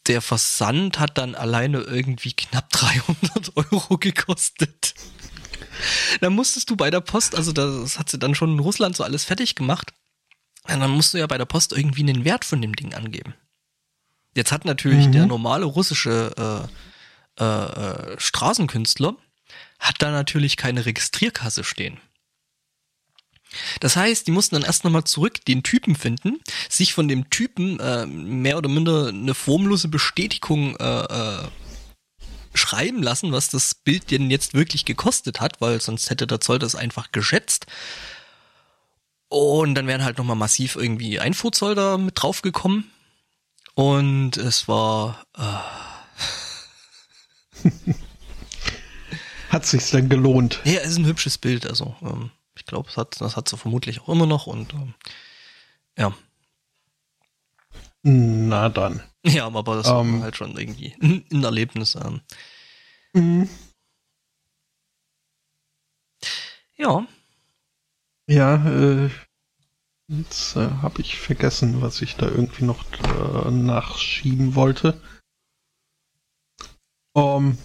[0.07, 4.93] der Versand hat dann alleine irgendwie knapp 300 Euro gekostet.
[6.19, 9.03] Da musstest du bei der Post, also das hat sie dann schon in Russland so
[9.05, 9.93] alles fertig gemacht.
[10.63, 13.33] Und dann musst du ja bei der Post irgendwie einen Wert von dem Ding angeben.
[14.35, 15.11] Jetzt hat natürlich mhm.
[15.13, 16.67] der normale russische
[17.39, 19.15] äh, äh, äh, Straßenkünstler
[19.79, 21.99] hat da natürlich keine Registrierkasse stehen.
[23.79, 27.79] Das heißt, die mussten dann erst nochmal zurück den Typen finden, sich von dem Typen
[27.79, 31.47] äh, mehr oder minder eine formlose Bestätigung äh, äh,
[32.53, 36.59] schreiben lassen, was das Bild denn jetzt wirklich gekostet hat, weil sonst hätte der Zoll
[36.59, 37.67] das einfach geschätzt.
[39.29, 42.89] Und dann wären halt nochmal massiv irgendwie Einfuhrzoll da mit draufgekommen.
[43.75, 45.25] Und es war.
[45.37, 45.41] Äh
[49.57, 50.61] hat sich's denn gelohnt?
[50.65, 51.65] Ja, es ist ein hübsches Bild.
[51.65, 54.45] Also ähm, ich glaube, das hat, das hat sie vermutlich auch immer noch.
[54.45, 54.93] Und ähm,
[55.97, 56.13] ja.
[58.03, 59.01] Na dann.
[59.25, 60.21] Ja, aber das um, war ähm.
[60.21, 60.93] halt schon irgendwie
[61.31, 61.95] ein Erlebnis.
[61.95, 62.21] Ähm.
[63.13, 63.49] Mhm.
[66.75, 67.07] Ja.
[68.29, 69.09] Ja, äh,
[70.07, 75.01] jetzt äh, habe ich vergessen, was ich da irgendwie noch äh, nachschieben wollte.
[77.13, 77.57] Um, ähm,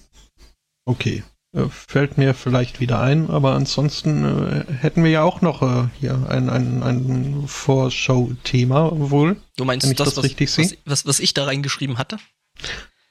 [0.87, 1.23] okay,
[1.69, 6.27] fällt mir vielleicht wieder ein, aber ansonsten äh, hätten wir ja auch noch äh, hier
[6.29, 9.37] ein, ein, ein Vorschau-Thema wohl.
[9.59, 12.17] Du meinst das, das was, richtig was, was, was, ich da reingeschrieben hatte?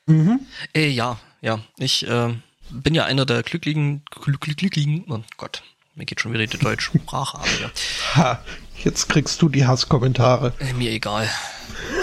[0.07, 0.39] Mhm.
[0.73, 1.59] Äh, ja, ja.
[1.77, 2.33] Ich äh,
[2.71, 4.03] bin ja einer der glücklichen,
[4.39, 5.61] glücklichen, oh Gott,
[5.93, 7.47] mir geht schon wieder die deutsche Sprache ab.
[7.61, 7.69] Ja.
[8.15, 8.43] Ha,
[8.83, 10.53] jetzt kriegst du die Hasskommentare.
[10.59, 11.29] Äh, mir egal.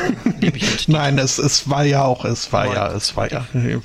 [0.87, 3.81] Nein, es, es war ja auch, es war ja, es war ja äh,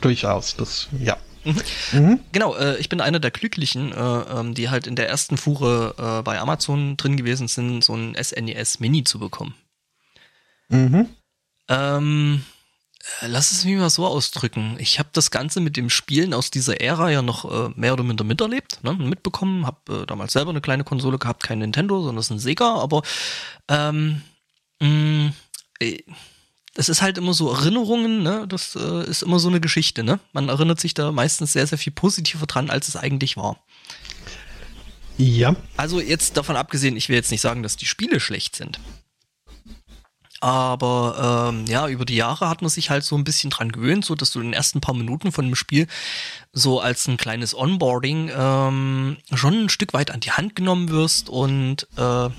[0.00, 1.16] durchaus das, ja.
[1.44, 1.62] Mhm.
[1.92, 2.20] Mhm.
[2.32, 5.94] Genau, äh, ich bin einer der Glücklichen, äh, ähm, die halt in der ersten Fuhre
[5.98, 9.54] äh, bei Amazon drin gewesen sind, so ein SNES e Mini zu bekommen.
[10.68, 11.08] Mhm.
[11.68, 12.44] Ähm,
[13.22, 14.76] äh, lass es mich mal so ausdrücken.
[14.78, 18.04] Ich habe das Ganze mit dem Spielen aus dieser Ära ja noch äh, mehr oder
[18.04, 19.66] minder miterlebt, ne, mitbekommen.
[19.66, 22.74] Habe äh, damals selber eine kleine Konsole gehabt, kein Nintendo, sondern das ist ein Sega.
[22.74, 23.02] Aber
[23.68, 24.22] ähm,
[24.80, 25.32] mh,
[26.76, 28.22] es ist halt immer so Erinnerungen.
[28.22, 28.46] Ne?
[28.48, 30.04] Das äh, ist immer so eine Geschichte.
[30.04, 30.20] Ne?
[30.32, 33.62] Man erinnert sich da meistens sehr, sehr viel positiver dran, als es eigentlich war.
[35.16, 35.56] Ja.
[35.76, 38.80] Also jetzt davon abgesehen, ich will jetzt nicht sagen, dass die Spiele schlecht sind.
[40.42, 44.06] Aber ähm, ja, über die Jahre hat man sich halt so ein bisschen dran gewöhnt,
[44.06, 45.86] so dass du in den ersten paar Minuten von dem Spiel
[46.52, 51.28] so als ein kleines Onboarding ähm, schon ein Stück weit an die Hand genommen wirst
[51.28, 52.30] und äh,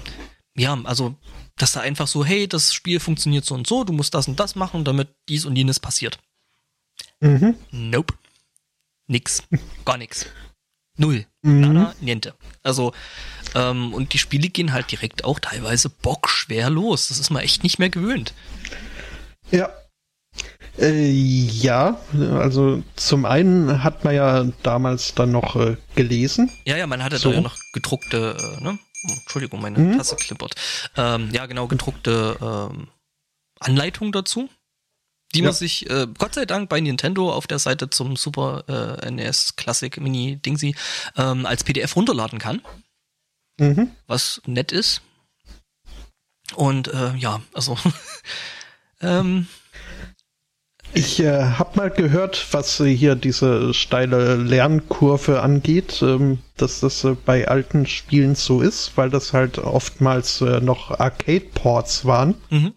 [0.55, 1.15] ja, also
[1.57, 4.39] dass da einfach so, hey, das Spiel funktioniert so und so, du musst das und
[4.39, 6.19] das machen, damit dies und jenes passiert.
[7.19, 7.55] Mhm.
[7.71, 8.13] Nope.
[9.07, 9.43] Nix.
[9.85, 10.25] Gar nix.
[10.97, 11.25] Null.
[11.41, 11.61] Mhm.
[11.61, 12.35] Nada, niente.
[12.63, 12.93] Also
[13.55, 17.07] ähm, und die Spiele gehen halt direkt auch teilweise bockschwer los.
[17.07, 18.33] Das ist man echt nicht mehr gewöhnt.
[19.51, 19.69] Ja.
[20.79, 26.49] Äh, ja, also zum einen hat man ja damals dann noch äh, gelesen.
[26.65, 27.29] Ja, ja, man hatte so.
[27.29, 28.79] da ja noch gedruckte, äh, ne?
[29.03, 29.97] Entschuldigung, meine mhm.
[29.97, 30.55] Tasse klippert.
[30.95, 32.87] Ähm, ja, genau, gedruckte ähm,
[33.59, 34.49] Anleitung dazu
[35.33, 35.45] die ja.
[35.45, 39.55] man sich äh, Gott sei Dank bei Nintendo auf der Seite zum Super äh, NES
[39.55, 40.75] Classic Mini Dingsy
[41.15, 42.61] ähm, als PDF runterladen kann
[43.61, 43.91] mhm.
[44.07, 45.01] was nett ist.
[46.55, 47.77] Und äh, ja, also
[49.01, 49.47] ähm,
[50.93, 57.03] Ich äh, habe mal gehört, was äh, hier diese steile Lernkurve angeht, ähm, dass das
[57.03, 62.35] äh, bei alten Spielen so ist, weil das halt oftmals äh, noch Arcade-Ports waren.
[62.49, 62.73] Mhm.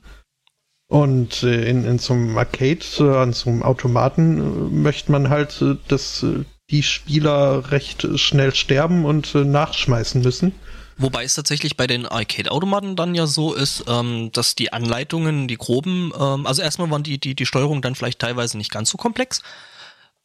[0.86, 5.64] Und äh, in, in so einem Arcade, äh, an so einem Automaten, möchte man halt,
[5.88, 6.24] dass
[6.70, 10.52] die Spieler recht schnell sterben und nachschmeißen müssen.
[10.96, 15.56] Wobei es tatsächlich bei den Arcade-Automaten dann ja so ist, ähm, dass die Anleitungen, die
[15.56, 18.96] groben, ähm, also erstmal waren die, die, die Steuerung dann vielleicht teilweise nicht ganz so
[18.96, 19.42] komplex.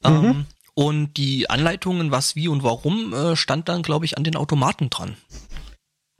[0.04, 0.46] Ähm, mhm.
[0.76, 4.90] Und die Anleitungen, was, wie und warum, äh, stand dann, glaube ich, an den Automaten
[4.90, 5.18] dran.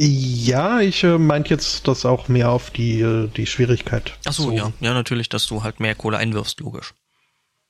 [0.02, 4.18] Ja, ich äh, meint jetzt das auch mehr auf die, äh, die Schwierigkeit.
[4.26, 4.72] Ach so, so, ja.
[4.80, 6.94] Ja, natürlich, dass du halt mehr Kohle einwirfst, logisch.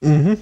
[0.01, 0.39] Mhm.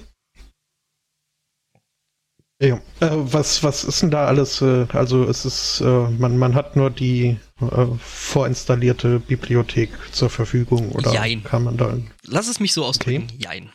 [2.60, 4.60] Ja, äh, was, was ist denn da alles?
[4.60, 10.90] Äh, also es ist, äh, man, man hat nur die äh, vorinstallierte Bibliothek zur Verfügung
[10.90, 11.44] oder Jein.
[11.44, 11.96] kann man da.
[12.24, 13.28] Lass es mich so ausdrücken.
[13.32, 13.38] Okay.
[13.38, 13.72] Jein.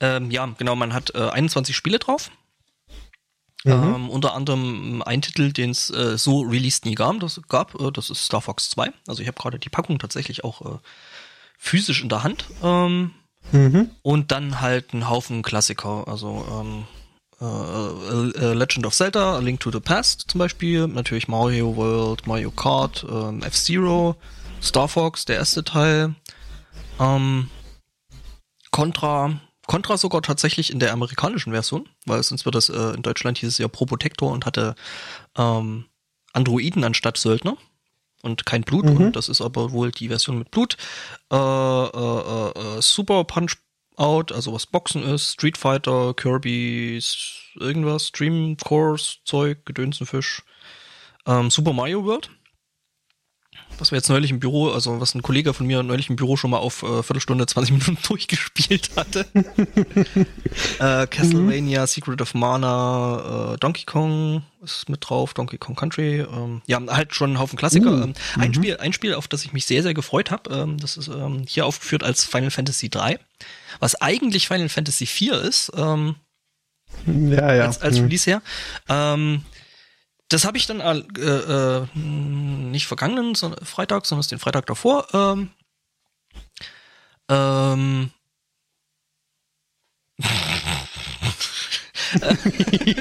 [0.00, 2.30] Ähm, ja, genau, man hat äh, 21 Spiele drauf.
[3.64, 3.72] Mhm.
[3.72, 7.90] Ähm, unter anderem ein Titel, den es äh, so released nie gab, das gab, äh,
[7.92, 8.92] das ist Star Fox 2.
[9.06, 10.78] Also ich habe gerade die Packung tatsächlich auch äh,
[11.56, 12.44] physisch in der Hand.
[12.62, 13.12] Ähm,
[13.52, 13.90] mhm.
[14.02, 16.84] Und dann halt ein Haufen Klassiker, also
[17.42, 22.26] ähm, Uh, Legend of Zelda, A Link to the Past zum Beispiel, natürlich Mario World,
[22.26, 24.16] Mario Kart, ähm, F-Zero,
[24.62, 26.14] Star Fox, der erste Teil,
[27.00, 27.50] ähm,
[28.70, 33.38] Contra, Contra sogar tatsächlich in der amerikanischen Version, weil sonst wird das äh, in Deutschland
[33.38, 34.74] hieß es ja Probotector und hatte
[35.36, 35.86] ähm,
[36.32, 37.56] Androiden anstatt Söldner
[38.22, 38.96] und kein Blut mhm.
[38.96, 40.76] und das ist aber wohl die Version mit Blut.
[41.30, 43.56] Äh, äh, äh, Super Punch
[43.96, 50.42] Out, also was Boxen ist, Street Fighter, Kirby's, irgendwas, Dream Course, Zeug, Gedönsenfisch,
[51.26, 52.30] ähm, Super Mario World.
[53.78, 56.36] Was wir jetzt neulich im Büro, also was ein Kollege von mir neulich im Büro
[56.36, 59.26] schon mal auf äh, Viertelstunde, 20 Minuten durchgespielt hatte.
[60.78, 61.86] äh, Castlevania, mhm.
[61.86, 66.20] Secret of Mana, äh, Donkey Kong ist mit drauf, Donkey Kong Country.
[66.20, 67.90] Ähm, ja, halt schon ein Haufen Klassiker.
[67.90, 68.54] Uh, ähm, ein, mhm.
[68.54, 71.44] Spiel, ein Spiel, auf das ich mich sehr, sehr gefreut habe, ähm, das ist ähm,
[71.48, 73.18] hier aufgeführt als Final Fantasy 3
[73.80, 76.16] was eigentlich Final Fantasy IV ist, ähm,
[77.06, 77.64] ja, ja.
[77.64, 78.04] als, als mhm.
[78.04, 78.42] Release her.
[78.88, 79.42] Ähm,
[80.32, 85.06] das habe ich dann äh, äh, nicht vergangenen Freitag, sondern den Freitag davor.
[85.12, 85.50] Ähm,
[87.28, 88.10] ähm,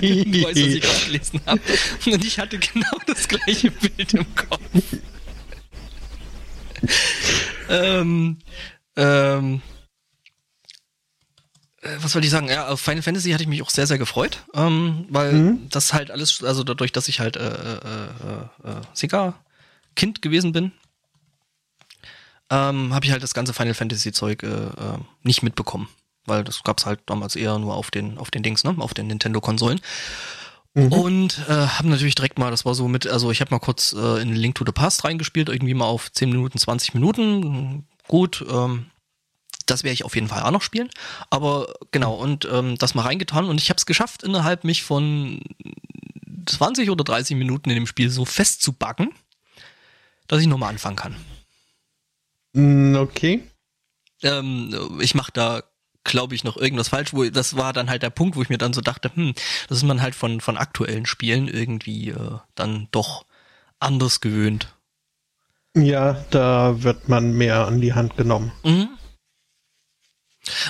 [0.01, 1.61] ich weiß, was ich gerade gelesen habe.
[2.05, 4.61] Und ich hatte genau das gleiche Bild im Kopf.
[7.69, 8.39] ähm,
[8.95, 9.80] ähm, äh,
[11.99, 12.47] was wollte ich sagen?
[12.47, 15.69] Ja, auf Final Fantasy hatte ich mich auch sehr, sehr gefreut, ähm, weil mhm.
[15.69, 17.75] das halt alles, also dadurch, dass ich halt äh, äh,
[18.65, 20.71] äh, äh Sega-Kind gewesen bin,
[22.51, 25.89] ähm, habe ich halt das ganze Final Fantasy-Zeug äh, äh, nicht mitbekommen,
[26.25, 29.07] weil das gab's halt damals eher nur auf den, auf den Dings, ne, auf den
[29.07, 29.81] Nintendo-Konsolen.
[30.75, 30.91] Mhm.
[30.91, 33.93] Und äh, habe natürlich direkt mal, das war so mit, also ich habe mal kurz
[33.93, 37.87] äh, in Link to the Past reingespielt, irgendwie mal auf 10 Minuten, 20 Minuten.
[38.07, 38.90] Gut, ähm,
[39.71, 40.89] das werde ich auf jeden Fall auch noch spielen.
[41.29, 45.41] Aber genau, und ähm, das mal reingetan und ich habe es geschafft, innerhalb mich von
[46.45, 49.13] 20 oder 30 Minuten in dem Spiel so festzubacken,
[50.27, 51.15] dass ich nochmal anfangen kann.
[52.53, 53.43] Mm, okay.
[54.23, 55.63] Ähm, ich mache da,
[56.03, 57.13] glaube ich, noch irgendwas falsch.
[57.13, 59.33] Wo, das war dann halt der Punkt, wo ich mir dann so dachte, hm,
[59.69, 63.25] das ist man halt von, von aktuellen Spielen irgendwie äh, dann doch
[63.79, 64.75] anders gewöhnt.
[65.75, 68.51] Ja, da wird man mehr an die Hand genommen.
[68.63, 68.89] Mhm.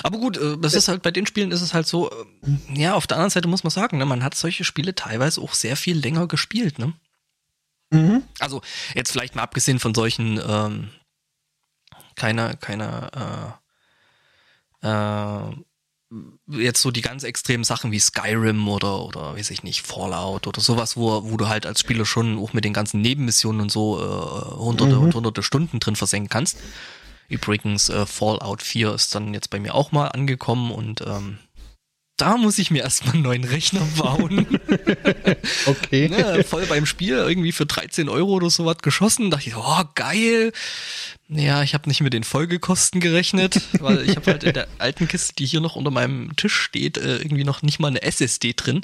[0.02, 2.14] Aber gut, äh, das ist halt bei den Spielen ist es halt so, äh,
[2.74, 5.54] ja, auf der anderen Seite muss man sagen, ne, man hat solche Spiele teilweise auch
[5.54, 6.92] sehr viel länger gespielt, ne?
[7.90, 8.22] Mhm.
[8.38, 8.62] Also
[8.94, 10.90] jetzt vielleicht mal abgesehen von solchen ähm,
[12.16, 13.58] keine keine
[14.82, 15.56] äh, äh,
[16.48, 20.60] jetzt so die ganz extremen Sachen wie Skyrim oder oder weiß ich nicht Fallout oder
[20.60, 23.98] sowas, wo wo du halt als Spieler schon auch mit den ganzen Nebenmissionen und so
[23.98, 25.02] äh, hunderte mhm.
[25.02, 26.58] und hunderte Stunden drin versenken kannst.
[27.32, 31.38] Übrigens, äh, Fallout 4 ist dann jetzt bei mir auch mal angekommen und ähm,
[32.18, 34.46] da muss ich mir erstmal einen neuen Rechner bauen.
[35.66, 36.10] okay.
[36.10, 39.30] ne, voll beim Spiel, irgendwie für 13 Euro oder sowas geschossen.
[39.30, 40.52] Da dachte ich, oh, geil.
[41.28, 45.08] Ja, ich habe nicht mit den Folgekosten gerechnet, weil ich habe halt in der alten
[45.08, 48.52] Kiste, die hier noch unter meinem Tisch steht, äh, irgendwie noch nicht mal eine SSD
[48.54, 48.82] drin.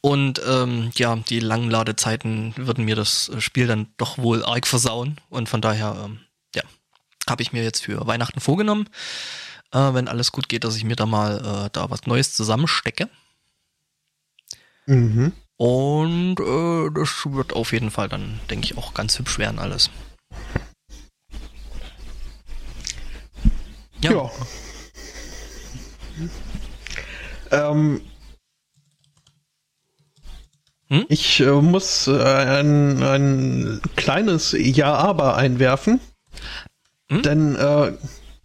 [0.00, 5.18] Und ähm, ja, die langen Ladezeiten würden mir das Spiel dann doch wohl arg versauen.
[5.28, 6.20] Und von daher ähm,
[7.28, 8.88] habe ich mir jetzt für Weihnachten vorgenommen,
[9.72, 13.08] äh, wenn alles gut geht, dass ich mir da mal äh, da was Neues zusammenstecke.
[14.86, 15.32] Mhm.
[15.56, 19.90] Und äh, das wird auf jeden Fall dann, denke ich, auch ganz hübsch werden alles.
[24.00, 24.12] Ja.
[24.12, 24.30] ja.
[27.50, 28.02] Ähm,
[30.88, 31.06] hm?
[31.08, 36.00] Ich äh, muss äh, ein, ein kleines Ja-Aber einwerfen.
[37.10, 37.22] Hm?
[37.22, 37.92] Denn äh,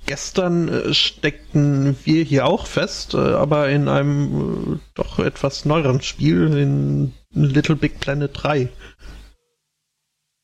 [0.06, 6.02] gestern äh, steckten wir hier auch fest, äh, aber in einem äh, doch etwas neueren
[6.02, 8.70] Spiel, in Little Big Planet 3.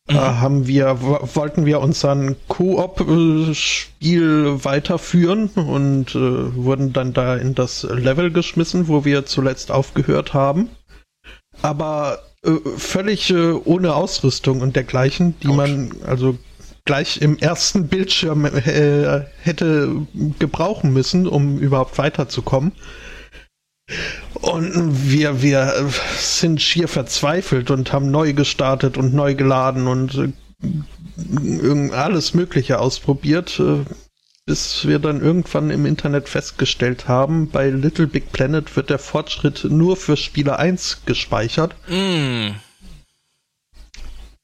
[0.09, 0.13] Mhm.
[0.15, 3.03] haben wir, wollten wir unseren Koop-Spiel
[4.63, 10.69] weiterführen und äh, wurden dann da in das Level geschmissen, wo wir zuletzt aufgehört haben
[11.61, 15.55] aber äh, völlig äh, ohne Ausrüstung und dergleichen, die Ouch.
[15.55, 16.37] man also
[16.87, 20.07] gleich im ersten Bildschirm äh, hätte
[20.39, 22.71] gebrauchen müssen, um überhaupt weiterzukommen.
[24.33, 31.91] Und wir, wir sind schier verzweifelt und haben neu gestartet und neu geladen und äh,
[31.91, 33.85] alles Mögliche ausprobiert, äh,
[34.45, 39.65] bis wir dann irgendwann im Internet festgestellt haben, bei Little Big Planet wird der Fortschritt
[39.65, 41.75] nur für Spieler 1 gespeichert.
[41.89, 42.51] Mm.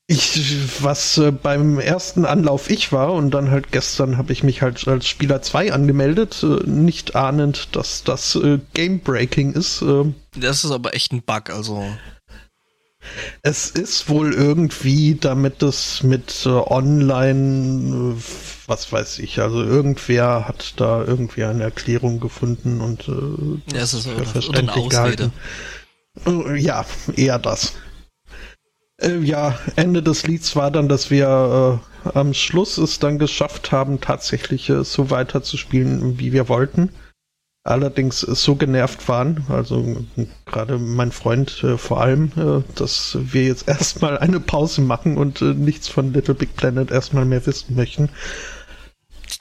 [0.08, 4.62] Ich, was äh, beim ersten Anlauf ich war und dann halt gestern habe ich mich
[4.62, 9.82] halt als Spieler 2 angemeldet, äh, nicht ahnend, dass das äh, Game Breaking ist.
[9.82, 10.14] Äh.
[10.36, 11.86] Das ist aber echt ein Bug, also.
[13.44, 18.24] Es ist wohl irgendwie, damit es mit äh, Online, äh,
[18.68, 23.94] was weiß ich, also irgendwer hat da irgendwie eine Erklärung gefunden und äh, ja, es
[23.94, 25.32] ist für verständlich gehalten.
[26.26, 26.86] Äh, ja,
[27.16, 27.74] eher das.
[29.04, 33.72] Äh, ja, Ende des Lieds war dann, dass wir äh, am Schluss es dann geschafft
[33.72, 36.90] haben, tatsächlich äh, so weiterzuspielen, wie wir wollten
[37.64, 39.98] allerdings so genervt waren, also
[40.46, 45.42] gerade mein Freund äh, vor allem, äh, dass wir jetzt erstmal eine Pause machen und
[45.42, 48.10] äh, nichts von Little Big Planet erstmal mehr wissen möchten.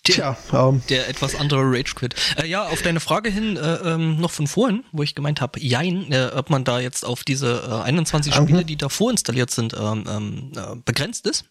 [0.06, 2.14] Der, Tja, ähm, der etwas andere Rage Quit.
[2.36, 5.60] Äh, ja, auf deine Frage hin äh, ähm, noch von vorhin, wo ich gemeint habe,
[5.60, 8.66] jein, äh, ob man da jetzt auf diese äh, 21 Spiele, mhm.
[8.66, 11.44] die da vorinstalliert sind, ähm, ähm, äh, begrenzt ist.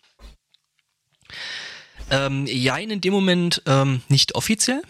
[2.09, 4.81] Ähm, jein, in dem Moment ähm, nicht offiziell.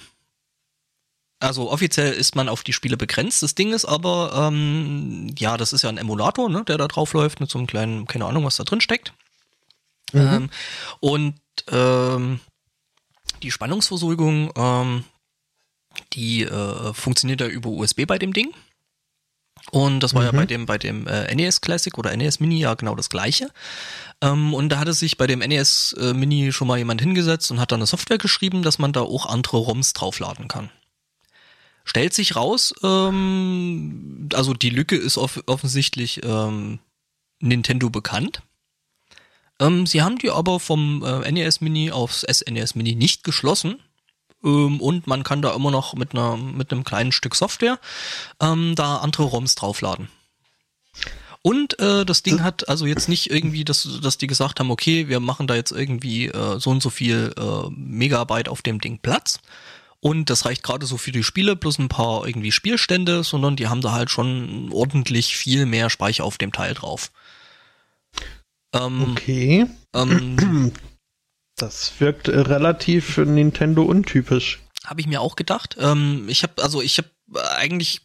[1.39, 3.41] Also offiziell ist man auf die Spiele begrenzt.
[3.41, 4.51] Das Ding ist aber,
[5.39, 8.05] ja, das ist ja ein Emulator, ne, der da drauf läuft mit so einem kleinen,
[8.05, 9.11] keine Ahnung, was da drin steckt.
[10.13, 10.49] Mhm.
[10.99, 11.39] Und
[11.71, 12.39] ähm,
[13.43, 15.03] die Spannungsversorgung, ähm,
[16.13, 18.53] die äh, funktioniert ja über USB bei dem Ding.
[19.69, 20.25] Und das war mhm.
[20.25, 23.49] ja bei dem, bei dem äh, NES Classic oder NES Mini ja genau das gleiche.
[24.21, 27.59] Ähm, und da hatte sich bei dem NES äh, Mini schon mal jemand hingesetzt und
[27.59, 30.71] hat dann eine Software geschrieben, dass man da auch andere ROMs draufladen kann.
[31.83, 36.79] Stellt sich raus, ähm, also die Lücke ist off offensichtlich ähm,
[37.39, 38.43] Nintendo bekannt.
[39.61, 43.79] Ähm, sie haben die aber vom äh, NES Mini aufs SNES Mini nicht geschlossen.
[44.43, 47.79] Ähm, und man kann da immer noch mit, einer, mit einem kleinen Stück Software
[48.41, 50.09] ähm, da andere ROMs draufladen.
[51.43, 55.07] Und äh, das Ding hat also jetzt nicht irgendwie, dass, dass die gesagt haben, okay,
[55.07, 58.99] wir machen da jetzt irgendwie äh, so und so viel äh, Megabyte auf dem Ding
[58.99, 59.39] Platz,
[60.01, 63.67] und das reicht gerade so für die Spiele plus ein paar irgendwie Spielstände, sondern die
[63.67, 67.11] haben da halt schon ordentlich viel mehr Speicher auf dem Teil drauf.
[68.73, 69.67] Ähm, okay.
[69.93, 70.73] Ähm,
[71.55, 74.61] das wirkt relativ Nintendo untypisch.
[74.85, 75.77] Habe ich mir auch gedacht.
[75.79, 77.09] Ähm, ich habe also ich habe
[77.57, 78.01] eigentlich,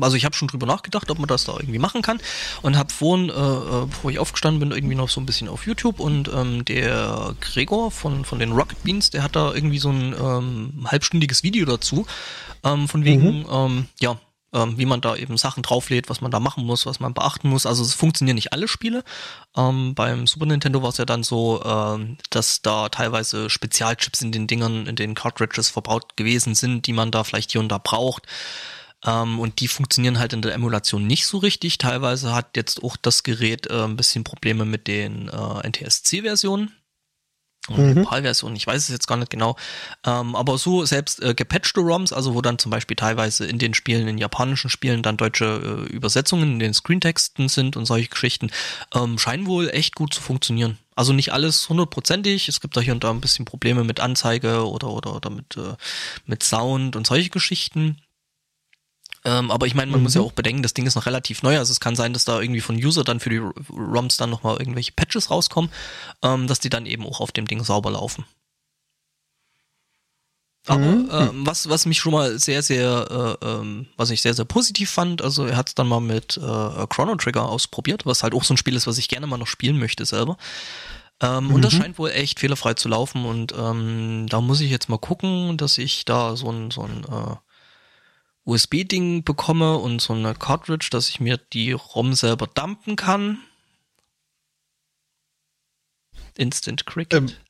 [0.00, 2.20] also ich habe schon drüber nachgedacht, ob man das da irgendwie machen kann
[2.62, 5.66] und habe vorhin, äh, äh, bevor ich aufgestanden bin, irgendwie noch so ein bisschen auf
[5.66, 9.90] YouTube und ähm, der Gregor von, von den Rocket Beans, der hat da irgendwie so
[9.90, 12.06] ein ähm, halbstündiges Video dazu,
[12.64, 13.46] ähm, von wegen, mhm.
[13.50, 14.18] ähm, ja,
[14.52, 17.48] ähm, wie man da eben Sachen drauflädt, was man da machen muss, was man beachten
[17.48, 17.66] muss.
[17.66, 19.02] Also es funktionieren nicht alle Spiele.
[19.56, 24.32] Ähm, beim Super Nintendo war es ja dann so, ähm, dass da teilweise Spezialchips in
[24.32, 27.78] den Dingern, in den Cartridges verbaut gewesen sind, die man da vielleicht hier und da
[27.78, 28.26] braucht.
[29.04, 31.78] Ähm, und die funktionieren halt in der Emulation nicht so richtig.
[31.78, 36.72] Teilweise hat jetzt auch das Gerät äh, ein bisschen Probleme mit den äh, NTSC-Versionen
[37.68, 38.04] mhm.
[38.04, 39.56] PAL-Version, ich weiß es jetzt gar nicht genau.
[40.04, 43.74] Ähm, aber so selbst äh, gepatchte ROMs, also wo dann zum Beispiel teilweise in den
[43.74, 48.50] Spielen, in japanischen Spielen dann deutsche äh, Übersetzungen in den Screentexten sind und solche Geschichten,
[48.94, 50.78] ähm, scheinen wohl echt gut zu funktionieren.
[50.94, 54.68] Also nicht alles hundertprozentig, es gibt da hier und da ein bisschen Probleme mit Anzeige
[54.68, 55.74] oder oder, oder mit, äh,
[56.26, 57.96] mit Sound und solche Geschichten.
[59.24, 60.04] Ähm, aber ich meine, man mhm.
[60.04, 61.58] muss ja auch bedenken, das Ding ist noch relativ neu.
[61.58, 64.56] Also es kann sein, dass da irgendwie von User dann für die ROMs dann nochmal
[64.58, 65.70] irgendwelche Patches rauskommen,
[66.22, 68.24] ähm, dass die dann eben auch auf dem Ding sauber laufen.
[70.66, 71.10] Aber mhm.
[71.10, 74.90] äh, was, was mich schon mal sehr, sehr, äh, ähm, was ich sehr, sehr positiv
[74.90, 78.44] fand, also er hat es dann mal mit äh, Chrono Trigger ausprobiert, was halt auch
[78.44, 80.36] so ein Spiel ist, was ich gerne mal noch spielen möchte selber.
[81.20, 81.54] Ähm, mhm.
[81.54, 81.78] Und das mhm.
[81.78, 85.78] scheint wohl echt fehlerfrei zu laufen und ähm, da muss ich jetzt mal gucken, dass
[85.78, 87.36] ich da so ein, so ein äh,
[88.44, 93.38] USB-Ding bekomme und so eine Cartridge, dass ich mir die ROM selber dumpen kann.
[96.36, 97.40] Instant Cricket.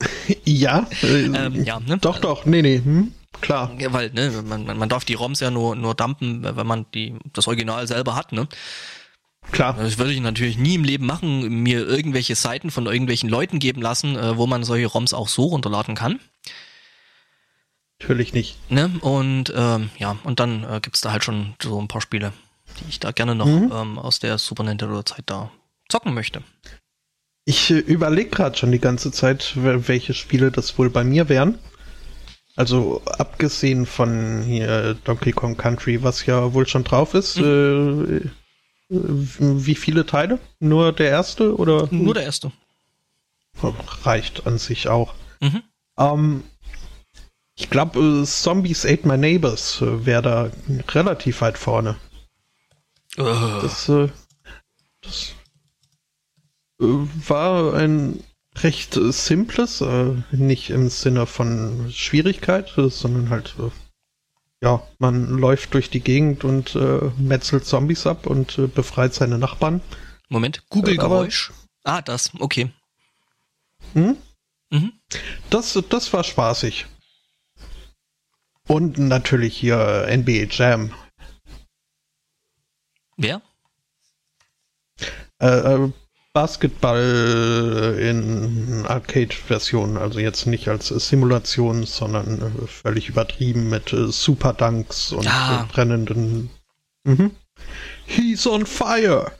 [0.00, 1.98] Ähm, ja, äh, ähm, ja ne?
[1.98, 3.74] doch, doch, nee, nee, hm, klar.
[3.78, 7.14] Ja, weil ne, man, man darf die ROMs ja nur, nur dumpen, wenn man die,
[7.32, 8.32] das Original selber hat.
[8.32, 8.48] Ne?
[9.52, 9.74] Klar.
[9.74, 13.82] Das würde ich natürlich nie im Leben machen, mir irgendwelche Seiten von irgendwelchen Leuten geben
[13.82, 16.20] lassen, äh, wo man solche ROMs auch so runterladen kann.
[18.00, 18.56] Natürlich nicht.
[18.70, 18.90] Ne?
[19.02, 22.32] Und ähm, ja, und dann äh, gibt's da halt schon so ein paar Spiele,
[22.80, 23.70] die ich da gerne noch mhm.
[23.72, 25.50] ähm, aus der Super Nintendo-Zeit da
[25.88, 26.42] zocken möchte.
[27.44, 31.58] Ich äh, überlege gerade schon die ganze Zeit, welche Spiele das wohl bei mir wären.
[32.56, 37.38] Also abgesehen von hier Donkey Kong Country, was ja wohl schon drauf ist.
[37.38, 38.22] Mhm.
[38.22, 38.30] Äh,
[38.88, 40.40] wie viele Teile?
[40.58, 41.86] Nur der erste oder?
[41.90, 42.50] Nur der erste.
[44.02, 45.14] Reicht an sich auch.
[45.40, 45.62] Mhm.
[45.96, 46.42] Ähm,
[47.60, 50.50] ich glaube, äh, Zombies Ate My Neighbors äh, wäre da
[50.94, 51.96] relativ weit vorne.
[53.18, 53.60] Uh.
[53.60, 54.08] Das, äh,
[55.02, 55.34] das
[56.78, 58.24] war ein
[58.56, 59.84] recht simples,
[60.30, 63.54] nicht im Sinne von Schwierigkeit, sondern halt
[64.62, 66.74] ja, man läuft durch die Gegend und
[67.18, 69.82] metzelt Zombies ab und befreit seine Nachbarn.
[70.30, 71.52] Moment, Google-Geräusch.
[71.84, 72.72] Ah, das, okay.
[73.92, 74.16] Hm?
[74.70, 74.92] Mhm.
[75.50, 76.86] Das, das war spaßig.
[78.70, 80.94] Und natürlich hier NBA Jam.
[83.16, 83.42] Wer?
[85.42, 85.92] Äh, äh
[86.32, 94.52] Basketball in Arcade-Version, also jetzt nicht als Simulation, sondern äh, völlig übertrieben mit äh, Super
[94.52, 95.66] Dunks und ah.
[95.72, 96.50] brennenden.
[97.02, 97.32] Mhm.
[98.06, 99.32] He's on fire!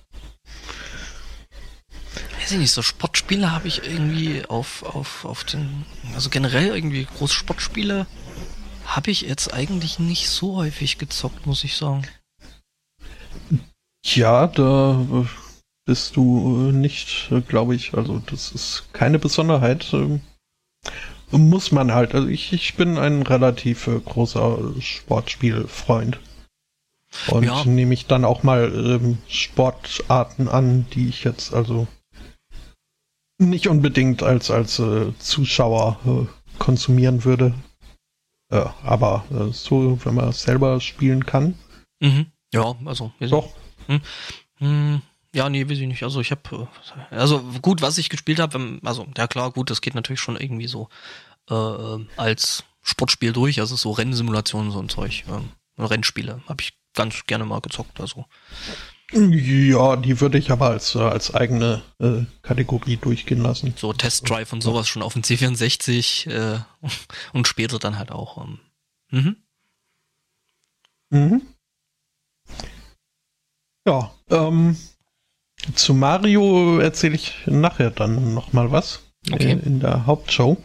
[2.40, 7.04] Weiß ich nicht, so Sportspiele habe ich irgendwie auf, auf, auf den, also generell irgendwie
[7.04, 8.08] große Sportspiele
[8.96, 12.06] habe ich jetzt eigentlich nicht so häufig gezockt, muss ich sagen.
[14.04, 15.06] Ja, da
[15.84, 17.94] bist du äh, nicht, äh, glaube ich.
[17.94, 19.92] Also das ist keine Besonderheit.
[19.92, 20.20] Ähm,
[21.30, 22.14] muss man halt.
[22.14, 26.18] Also ich, ich bin ein relativ äh, großer Sportspielfreund.
[27.28, 27.64] Und ja.
[27.64, 31.88] nehme ich dann auch mal ähm, Sportarten an, die ich jetzt also
[33.38, 37.54] nicht unbedingt als, als äh, Zuschauer äh, konsumieren würde.
[38.50, 41.54] Äh, aber so, wenn man selber spielen kann.
[42.00, 42.26] Mhm.
[42.52, 43.12] Ja, also.
[43.20, 43.54] Doch.
[43.86, 44.00] Hm.
[44.58, 45.02] Hm.
[45.32, 46.02] Ja, nee, weiß ich nicht.
[46.02, 46.68] Also ich habe,
[47.10, 50.36] äh, also gut, was ich gespielt habe, also ja klar, gut, das geht natürlich schon
[50.36, 50.88] irgendwie so
[51.48, 56.72] äh, äh, als Sportspiel durch, also so Rennsimulationen, so ein Zeug, äh, Rennspiele habe ich
[56.94, 58.26] ganz gerne mal gezockt, also.
[59.12, 63.74] Ja, die würde ich aber als, äh, als eigene äh, Kategorie durchgehen lassen.
[63.76, 66.60] So Test Drive und sowas schon auf dem C64 äh,
[67.32, 68.44] und später dann halt auch.
[68.44, 68.60] Ähm,
[69.10, 69.36] mhm.
[71.10, 71.42] Mhm.
[73.86, 74.76] Ja, ähm,
[75.74, 79.00] zu Mario erzähle ich nachher dann nochmal was.
[79.30, 79.52] Okay.
[79.52, 80.56] In, in der Hauptshow.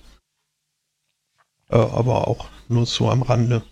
[1.69, 3.63] Äh, aber auch nur so am Rande.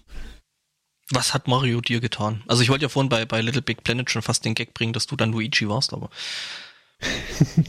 [1.09, 2.43] Was hat Mario dir getan?
[2.47, 4.93] Also ich wollte ja vorhin bei, bei Little Big Planet schon fast den Gag bringen,
[4.93, 6.09] dass du dann Luigi warst, aber.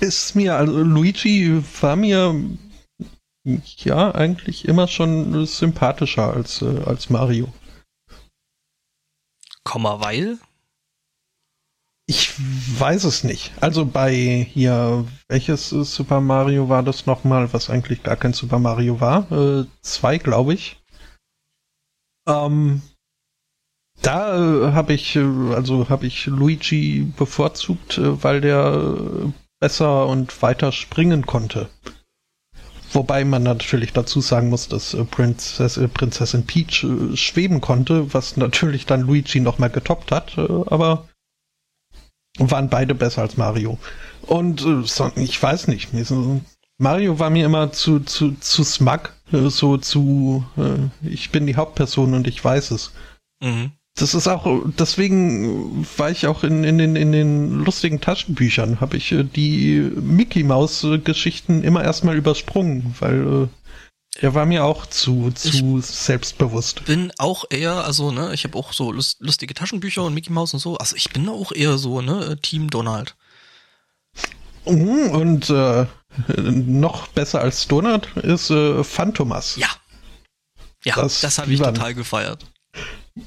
[0.00, 2.34] ist mir, also Luigi war mir
[3.44, 7.52] ja eigentlich immer schon sympathischer als, äh, als Mario.
[9.64, 10.38] Komma, weil?
[12.06, 12.32] Ich
[12.80, 13.52] weiß es nicht.
[13.60, 14.12] Also bei
[14.52, 19.30] hier, welches Super Mario war das nochmal, was eigentlich gar kein Super Mario war?
[19.30, 20.79] Äh, zwei, glaube ich.
[22.28, 22.82] Ähm,
[24.02, 25.20] da äh, habe ich, äh,
[25.54, 31.68] also habe ich Luigi bevorzugt, äh, weil der besser und weiter springen konnte.
[32.92, 39.02] Wobei man natürlich dazu sagen muss, dass Prinzess, Prinzessin Peach schweben konnte, was natürlich dann
[39.02, 41.06] Luigi nochmal getoppt hat, aber
[42.38, 43.78] waren beide besser als Mario.
[44.22, 45.90] Und äh, ich weiß nicht,
[46.78, 51.56] Mario war mir immer zu, zu, zu smug, äh, so zu, äh, ich bin die
[51.56, 52.92] Hauptperson und ich weiß es.
[53.40, 53.72] Mhm.
[53.96, 54.46] Das ist auch,
[54.78, 59.90] deswegen war ich auch in, in, den, in den lustigen Taschenbüchern, habe ich äh, die
[60.00, 63.48] Mickey Maus Geschichten immer erstmal übersprungen, weil äh,
[64.18, 66.84] er war mir auch zu, zu ich selbstbewusst.
[66.84, 70.54] Bin auch eher, also, ne, ich habe auch so lust, lustige Taschenbücher und Mickey Mouse
[70.54, 70.76] und so.
[70.76, 73.16] Also ich bin auch eher so, ne, Team Donald.
[74.66, 75.86] Mhm, und äh,
[76.40, 79.56] noch besser als Donald ist äh, Phantomas.
[79.56, 79.68] Ja.
[80.84, 82.46] Ja, das, das habe ich total gefeiert.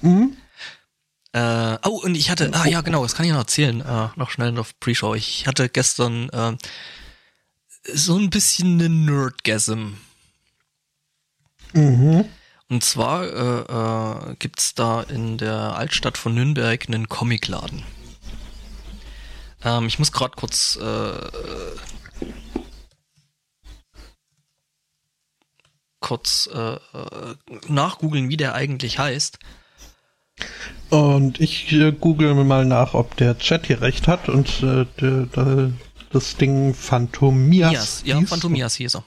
[0.02, 0.36] Mhm.
[1.34, 4.30] Äh, oh, und ich hatte, ah ja, genau, das kann ich noch erzählen, äh, noch
[4.30, 5.16] schnell auf Pre-Show.
[5.16, 6.56] Ich hatte gestern äh,
[7.94, 9.94] so ein bisschen eine Nerdgasm.
[11.74, 12.26] Mhm.
[12.70, 17.84] Und zwar äh, äh, gibt's da in der Altstadt von Nürnberg einen Comicladen.
[19.66, 21.30] Ähm, ich muss gerade kurz äh,
[26.00, 27.36] kurz äh, äh,
[27.68, 29.40] nachgoogeln, wie der eigentlich heißt.
[30.90, 35.26] Und ich äh, google mal nach, ob der Chat hier recht hat und äh, der,
[35.28, 35.72] der,
[36.12, 37.72] das Ding Phantomias.
[37.72, 38.22] Mias, ja.
[38.22, 39.06] Phantomias hieß er.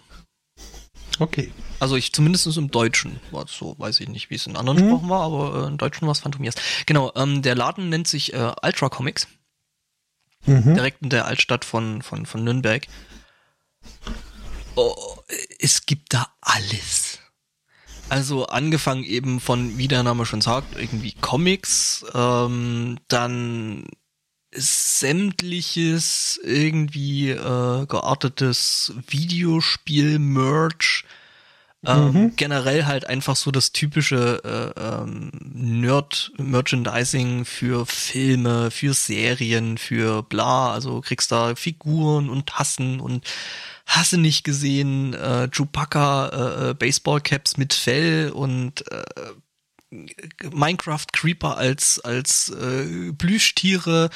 [1.18, 1.52] Okay.
[1.78, 4.82] Also ich zumindest im Deutschen war es so, weiß ich nicht, wie es in anderen
[4.82, 4.88] Mhm.
[4.90, 6.54] Sprachen war, aber äh, im Deutschen war es Phantomias.
[6.86, 9.28] Genau, ähm, der Laden nennt sich äh, Ultra Comics,
[10.46, 10.74] Mhm.
[10.74, 12.86] direkt in der Altstadt von, von, von Nürnberg.
[14.74, 14.94] Oh,
[15.58, 17.18] es gibt da alles.
[18.08, 23.86] Also angefangen eben von, wie der Name schon sagt, irgendwie Comics, ähm, dann
[24.54, 31.04] sämtliches irgendwie äh, geartetes Videospiel-Merch,
[31.84, 40.22] ähm, generell halt einfach so das typische äh, ähm, Nerd-Merchandising für Filme, für Serien, für
[40.22, 43.24] bla, also kriegst da Figuren und Tassen und
[43.86, 49.04] hasse nicht gesehen, äh, Chewbacca, äh, äh, Baseball-Caps mit Fell und äh,
[50.52, 54.10] Minecraft Creeper als als äh, Plüschtiere,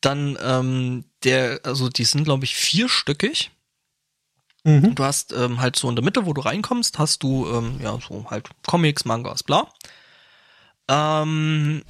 [0.00, 3.50] dann ähm, der, also die sind glaube ich vierstöckig.
[4.64, 4.94] Mhm.
[4.94, 7.98] Du hast ähm, halt so in der Mitte, wo du reinkommst, hast du ähm, ja
[8.06, 9.68] so halt Comics, Mangas, bla.
[10.88, 11.82] Ähm,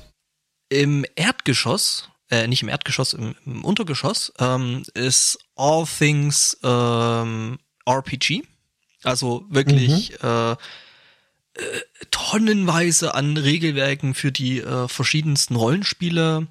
[0.68, 8.44] Im Erdgeschoss, äh, nicht im Erdgeschoss, im, im Untergeschoss ähm, ist All Things ähm, RPG.
[9.02, 10.56] Also wirklich äh, äh,
[12.10, 16.46] tonnenweise an Regelwerken für die äh, verschiedensten Rollenspiele.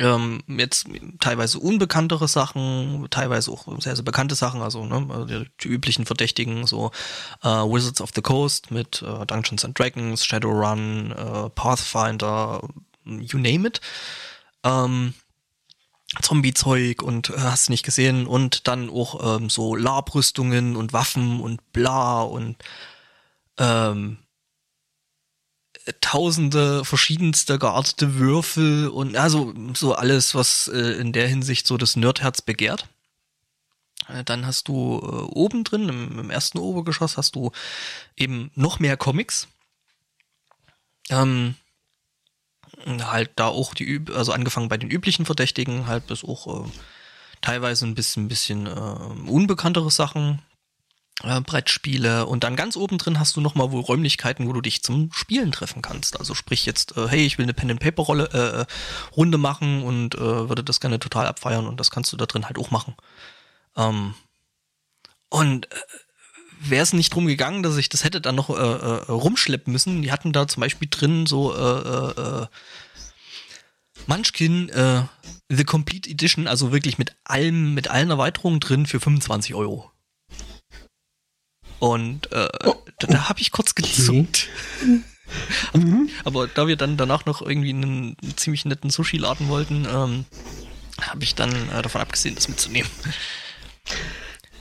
[0.00, 0.86] Ähm, jetzt
[1.18, 6.68] teilweise unbekanntere Sachen, teilweise auch sehr, sehr bekannte Sachen, also ne, also die, üblichen Verdächtigen,
[6.68, 6.92] so
[7.42, 12.62] äh, Wizards of the Coast mit äh, Dungeons and Dragons, Shadowrun, äh, Pathfinder,
[13.04, 13.80] you name it.
[14.62, 15.14] Ähm,
[16.22, 21.72] Zombie-Zeug und äh, hast nicht gesehen und dann auch ähm, so Labrüstungen und Waffen und
[21.72, 22.56] bla und
[23.58, 24.18] ähm,
[26.00, 31.96] tausende verschiedenste geartete Würfel und also so alles, was äh, in der Hinsicht so das
[31.96, 32.88] Nerdherz begehrt.
[34.08, 37.52] Äh, Dann hast du äh, oben drin, im, im ersten Obergeschoss, hast du
[38.16, 39.48] eben noch mehr Comics.
[41.10, 41.54] Ähm,
[42.86, 46.68] halt da auch die, üb- also angefangen bei den üblichen Verdächtigen, halt bis auch äh,
[47.40, 50.42] teilweise ein bisschen, bisschen äh, unbekanntere Sachen,
[51.24, 54.82] äh, Brettspiele und dann ganz oben drin hast du nochmal wohl Räumlichkeiten, wo du dich
[54.82, 56.18] zum Spielen treffen kannst.
[56.18, 59.82] Also sprich jetzt, äh, hey, ich will eine Pen and Paper Rolle äh, Runde machen
[59.82, 62.70] und äh, würde das gerne total abfeiern und das kannst du da drin halt auch
[62.70, 62.94] machen.
[63.76, 64.14] Ähm,
[65.30, 65.76] und äh,
[66.60, 70.02] wäre es nicht drum gegangen, dass ich das hätte dann noch äh, äh, rumschleppen müssen.
[70.02, 72.46] Die hatten da zum Beispiel drin so äh, äh, äh,
[74.06, 75.02] Munchkin äh,
[75.48, 79.90] The Complete Edition, also wirklich mit allem, mit allen Erweiterungen drin für 25 Euro.
[81.78, 82.48] Und äh,
[82.98, 84.48] da, da habe ich kurz gezuckt.
[86.24, 90.24] Aber da wir dann danach noch irgendwie einen ziemlich netten Sushi-Laden wollten, ähm,
[91.00, 92.90] habe ich dann äh, davon abgesehen, das mitzunehmen.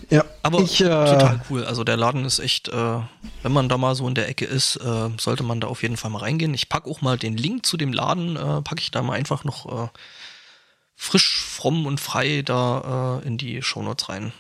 [0.10, 1.66] Ja, Aber ich, äh, total cool.
[1.66, 3.00] Also der Laden ist echt, äh,
[3.44, 5.98] wenn man da mal so in der Ecke ist, äh, sollte man da auf jeden
[5.98, 6.54] Fall mal reingehen.
[6.54, 9.44] Ich pack auch mal den Link zu dem Laden, äh, packe ich da mal einfach
[9.44, 9.90] noch äh,
[10.96, 14.32] frisch, fromm und frei da äh, in die Shownotes rein.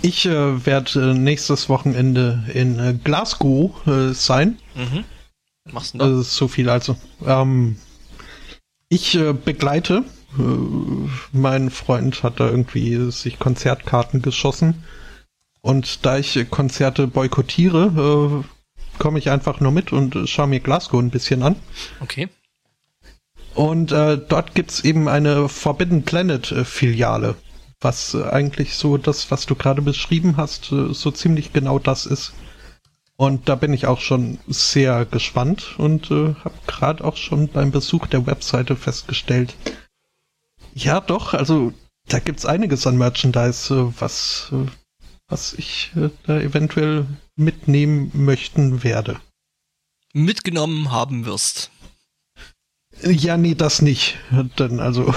[0.00, 4.58] Ich äh, werde äh, nächstes Wochenende in äh, Glasgow äh, sein.
[4.74, 5.04] Mhm.
[5.72, 6.16] Machst du denn da?
[6.16, 6.96] Das ist so viel also.
[7.24, 7.76] Ähm,
[8.88, 10.04] ich begleite.
[11.32, 14.84] Mein Freund hat da irgendwie sich Konzertkarten geschossen.
[15.60, 18.44] Und da ich Konzerte boykottiere,
[18.98, 21.56] komme ich einfach nur mit und schaue mir Glasgow ein bisschen an.
[22.00, 22.28] Okay.
[23.54, 27.36] Und äh, dort gibt's eben eine Forbidden Planet äh, Filiale,
[27.82, 32.06] was äh, eigentlich so das, was du gerade beschrieben hast, äh, so ziemlich genau das
[32.06, 32.32] ist.
[33.16, 37.70] Und da bin ich auch schon sehr gespannt und äh, habe gerade auch schon beim
[37.70, 39.54] Besuch der Webseite festgestellt,
[40.74, 41.72] ja doch, also
[42.08, 44.52] da gibt's einiges an Merchandise, äh, was,
[45.28, 47.06] was ich äh, da eventuell
[47.36, 49.20] mitnehmen möchten werde.
[50.12, 51.70] Mitgenommen haben wirst.
[53.02, 54.16] Ja, nee, das nicht.
[54.58, 55.14] Denn also,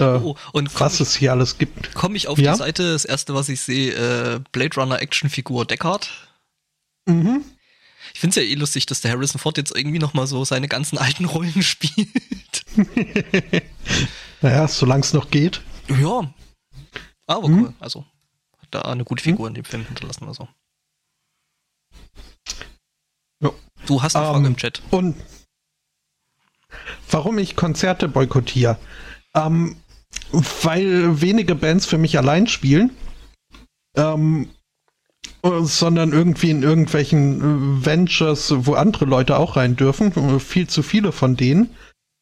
[0.00, 1.94] Oh, und komm, was es hier alles gibt.
[1.94, 2.52] komm ich auf Ja?
[2.52, 6.10] die Seite, das erste, was ich sehe, äh, Blade Runner Actionfigur Deckard.
[7.06, 7.44] Mhm.
[8.14, 10.68] Ich finde es ja eh lustig, dass der Harrison Ford jetzt irgendwie nochmal so seine
[10.68, 12.64] ganzen alten Rollen spielt.
[14.42, 15.60] Naja, solange es noch geht.
[15.88, 16.32] ja.
[17.26, 17.60] Aber Mhm.
[17.64, 17.74] cool.
[17.78, 18.06] Also,
[18.62, 20.26] hat da eine gute Figur in dem Film hinterlassen.
[20.26, 20.48] Also.
[23.42, 23.54] Jo.
[23.86, 24.82] Du hast eine Frage um, im Chat.
[24.90, 25.16] Und
[27.10, 28.78] warum ich Konzerte boykottiere?
[29.34, 29.76] Ähm,
[30.32, 32.90] weil wenige Bands für mich allein spielen.
[33.96, 34.48] Ähm,
[35.42, 40.40] sondern irgendwie in irgendwelchen äh, Ventures, wo andere Leute auch rein dürfen.
[40.40, 41.70] Viel zu viele von denen.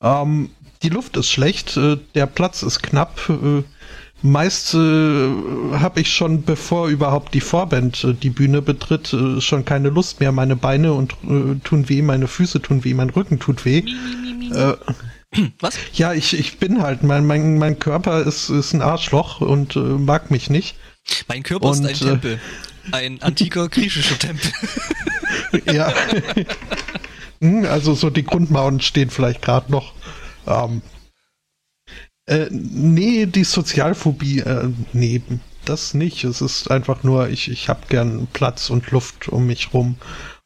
[0.02, 0.50] Ähm,
[0.82, 3.28] die Luft ist schlecht, äh, der Platz ist knapp.
[3.28, 3.62] Äh,
[4.22, 9.64] meist äh, habe ich schon, bevor überhaupt die Vorband äh, die Bühne betritt, äh, schon
[9.64, 10.30] keine Lust mehr.
[10.30, 13.84] Meine Beine und äh, tun weh, meine Füße tun weh, mein Rücken tut weh.
[15.32, 15.78] Äh, Was?
[15.94, 19.80] Ja, ich, ich bin halt, mein, mein, mein Körper ist, ist ein Arschloch und äh,
[19.80, 20.76] mag mich nicht.
[21.26, 22.40] Mein Körper und, ist ein Tempel.
[22.92, 24.50] Ein antiker griechischer Tempel.
[25.72, 25.92] ja.
[27.40, 29.94] Hm, also so die Grundmauern stehen vielleicht gerade noch.
[30.46, 30.82] Ähm,
[32.26, 35.22] äh, nee, die Sozialphobie, äh, nee,
[35.64, 36.24] das nicht.
[36.24, 39.96] Es ist einfach nur, ich, ich habe gern Platz und Luft um mich rum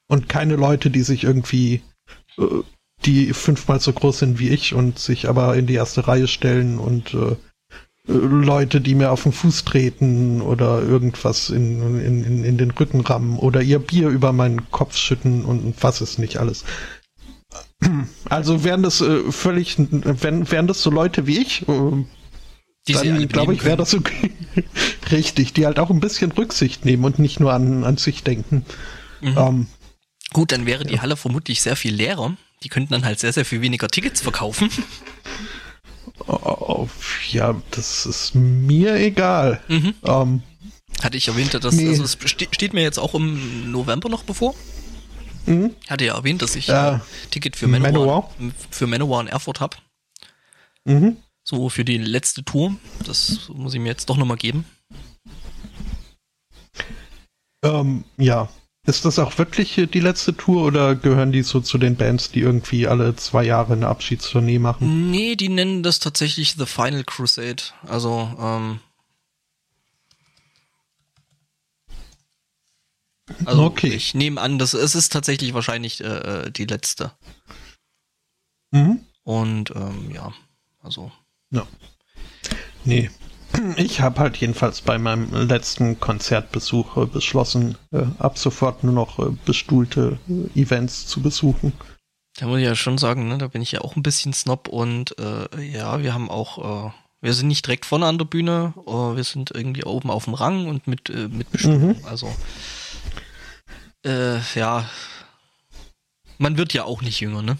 [0.06, 1.82] und keine Leute, die sich irgendwie,
[2.38, 2.62] äh,
[3.04, 6.78] die fünfmal so groß sind wie ich und sich aber in die erste Reihe stellen
[6.78, 7.36] und äh,
[8.06, 13.38] Leute, die mir auf den Fuß treten oder irgendwas in, in, in, den Rücken rammen
[13.38, 16.64] oder ihr Bier über meinen Kopf schütten und was ist nicht alles.
[18.28, 22.04] Also wären das äh, völlig, wären, wären das so Leute wie ich, äh,
[22.88, 24.32] die dann glaube ich, wäre das okay.
[25.12, 28.64] Richtig, die halt auch ein bisschen Rücksicht nehmen und nicht nur an, an sich denken.
[29.20, 29.38] Mhm.
[29.38, 29.66] Ähm,
[30.32, 32.36] Gut, dann wäre die Halle vermutlich sehr viel leerer.
[32.62, 34.70] Die könnten dann halt sehr, sehr viel weniger Tickets verkaufen.
[36.26, 36.88] Oh,
[37.30, 39.60] ja, das ist mir egal.
[39.68, 39.94] Mhm.
[40.04, 40.42] Ähm,
[41.02, 41.88] Hatte ich erwähnt, dass nee.
[41.88, 44.54] also es steht mir jetzt auch im November noch bevor.
[45.46, 45.74] Mhm.
[45.88, 46.98] Hatte ja erwähnt, dass ich äh,
[47.30, 48.54] Ticket für Manowar, Manowar?
[48.70, 49.76] für Manowar in Erfurt habe.
[50.84, 51.16] Mhm.
[51.44, 52.76] So für die letzte Tour.
[53.04, 54.64] Das muss ich mir jetzt doch nochmal geben.
[57.64, 58.48] Ähm, ja.
[58.84, 62.40] Ist das auch wirklich die letzte Tour oder gehören die so zu den Bands, die
[62.40, 65.10] irgendwie alle zwei Jahre eine Abschiedstournee machen?
[65.10, 67.62] Nee, die nennen das tatsächlich The Final Crusade.
[67.86, 68.80] Also, ähm,
[73.44, 73.88] Also okay.
[73.88, 77.12] ich nehme an, dass es ist tatsächlich wahrscheinlich äh, äh, die letzte.
[78.72, 79.04] Mhm.
[79.22, 80.32] Und ähm, ja,
[80.80, 81.12] also.
[81.50, 81.66] Ja.
[82.84, 83.10] Nee.
[83.76, 89.18] Ich habe halt jedenfalls bei meinem letzten Konzertbesuch äh, beschlossen, äh, ab sofort nur noch
[89.18, 90.18] äh, bestuhlte
[90.54, 91.72] Events zu besuchen.
[92.38, 94.68] Da muss ich ja schon sagen, ne, da bin ich ja auch ein bisschen Snob
[94.68, 99.50] und ja, wir haben auch wir sind nicht direkt vorne an der Bühne, wir sind
[99.50, 101.98] irgendwie oben auf dem Rang und mit, mit Bestimmung.
[101.98, 102.06] Mhm.
[102.06, 102.34] Also
[104.02, 104.88] ja,
[106.38, 107.58] man wird ja auch nicht jünger, ne?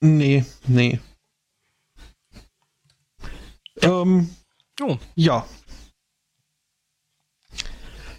[0.00, 1.00] Nee, nee.
[3.82, 4.02] Ja.
[4.02, 4.30] Ähm,
[4.80, 4.98] oh.
[5.14, 5.46] Ja.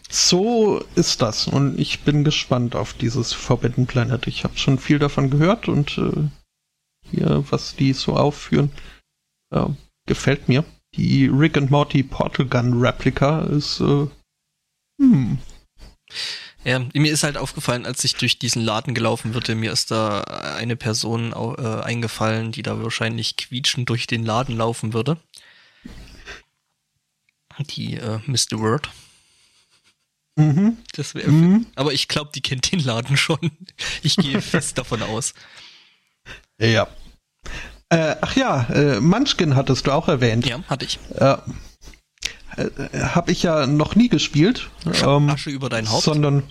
[0.10, 4.26] So ist das und ich bin gespannt auf dieses Forbidden Planet.
[4.26, 6.30] Ich habe schon viel davon gehört und äh,
[7.12, 8.72] hier, was die so aufführen,
[9.52, 9.66] äh,
[10.08, 10.66] gefällt mir.
[10.96, 14.08] Die Rick and Morty Portal Gun Replika ist äh,
[15.00, 15.38] hm.
[16.66, 20.22] Ja, mir ist halt aufgefallen, als ich durch diesen Laden gelaufen würde, mir ist da
[20.22, 25.18] eine Person äh, eingefallen, die da wahrscheinlich quietschend durch den Laden laufen würde.
[27.60, 28.60] Die äh, Mr.
[28.60, 28.90] Word.
[30.36, 30.78] Mhm.
[30.94, 31.30] Das wäre.
[31.30, 31.66] Mhm.
[31.76, 33.40] Aber ich glaube, die kennt den Laden schon.
[34.02, 35.34] Ich gehe fest davon aus.
[36.60, 36.88] Ja.
[37.90, 40.46] Äh, ach ja, äh, Munchkin hattest du auch erwähnt.
[40.46, 41.00] Ja, hatte ich.
[41.16, 41.38] Äh,
[42.58, 44.70] äh, habe ich ja noch nie gespielt.
[45.04, 46.04] Ähm, Asche über dein Haupt.
[46.04, 46.44] Sondern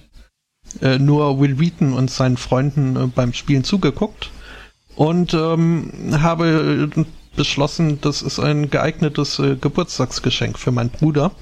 [0.80, 4.30] äh, nur Will Wheaton und seinen Freunden äh, beim Spielen zugeguckt
[4.96, 6.90] und ähm, habe
[7.38, 11.34] beschlossen, das ist ein geeignetes äh, Geburtstagsgeschenk für meinen Bruder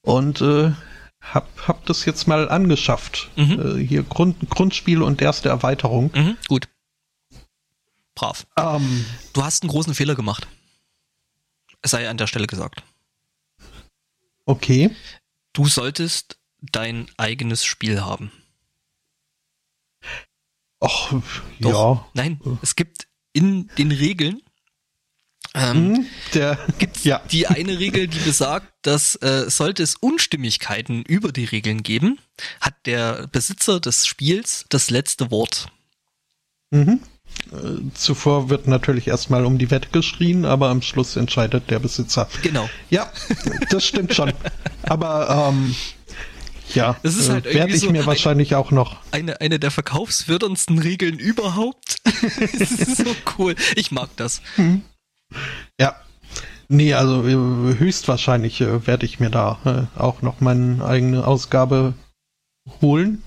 [0.00, 0.72] und äh,
[1.20, 3.30] hab, hab das jetzt mal angeschafft.
[3.36, 3.80] Mhm.
[3.80, 6.10] Äh, hier Grund, Grundspiel und erste Erweiterung.
[6.14, 6.68] Mhm, gut.
[8.14, 8.46] Brav.
[8.56, 9.04] Ähm,
[9.34, 10.48] du hast einen großen Fehler gemacht.
[11.82, 12.82] Es sei an der Stelle gesagt.
[14.46, 14.90] Okay.
[15.52, 18.32] Du solltest dein eigenes Spiel haben.
[20.80, 21.12] Ach,
[21.60, 22.10] Doch, ja.
[22.14, 24.42] Nein, es gibt in den Regeln
[25.54, 27.20] ähm, hm, der, gibt ja.
[27.30, 32.18] die eine Regel, die besagt, dass äh, sollte es Unstimmigkeiten über die Regeln geben,
[32.60, 35.68] hat der Besitzer des Spiels das letzte Wort.
[36.70, 37.00] Mhm.
[37.52, 42.28] Äh, zuvor wird natürlich erstmal um die Wette geschrien, aber am Schluss entscheidet der Besitzer.
[42.42, 42.68] Genau.
[42.90, 43.10] Ja,
[43.70, 44.32] das stimmt schon.
[44.84, 45.74] Aber ähm,
[46.74, 48.96] ja, das ist halt äh, werde ich so mir wahrscheinlich auch noch.
[49.10, 51.96] Eine, eine der verkaufsförderndsten Regeln überhaupt.
[52.58, 53.56] das ist so cool.
[53.74, 54.42] Ich mag das.
[54.56, 54.82] Mhm.
[55.78, 55.96] Ja.
[56.68, 61.94] Nee, also äh, höchstwahrscheinlich äh, werde ich mir da äh, auch noch meine eigene Ausgabe
[62.80, 63.22] holen.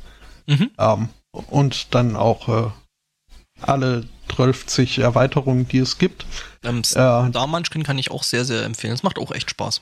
[0.48, 0.72] Mhm.
[0.78, 2.72] Ähm, und dann auch äh,
[3.62, 6.26] alle 12 Erweiterungen, die es gibt.
[6.64, 8.94] Ähm, äh, Star Munchkin kann ich auch sehr, sehr empfehlen.
[8.94, 9.82] Es macht auch echt Spaß.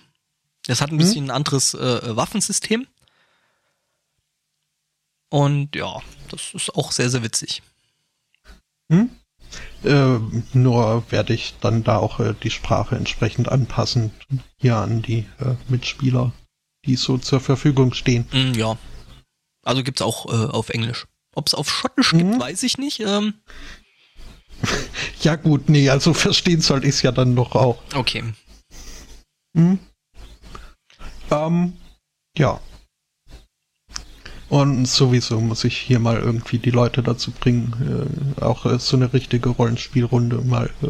[0.67, 0.97] Es hat ein hm?
[0.97, 2.88] bisschen ein anderes äh, Waffensystem.
[5.30, 5.99] Und ja,
[6.30, 7.61] das ist auch sehr, sehr witzig.
[8.91, 9.09] Hm?
[9.84, 10.20] Äh,
[10.54, 14.12] nur werde ich dann da auch äh, die Sprache entsprechend anpassen,
[14.58, 16.32] hier an die äh, Mitspieler,
[16.86, 18.28] die so zur Verfügung stehen.
[18.32, 18.78] Mm, ja.
[19.64, 21.06] Also gibt's auch äh, auf Englisch.
[21.36, 22.18] Ob es auf Schottisch mhm.
[22.20, 22.99] gibt, weiß ich nicht.
[22.99, 23.36] Ähm.
[25.22, 27.82] ja gut, nee, also verstehen soll ich ja dann doch auch.
[27.95, 28.24] Okay.
[29.54, 29.80] Mhm.
[31.32, 31.74] Ähm,
[32.38, 32.60] ja.
[34.52, 38.97] Und sowieso muss ich hier mal irgendwie die Leute dazu bringen, äh, auch äh, so
[38.97, 40.88] eine richtige Rollenspielrunde mal äh,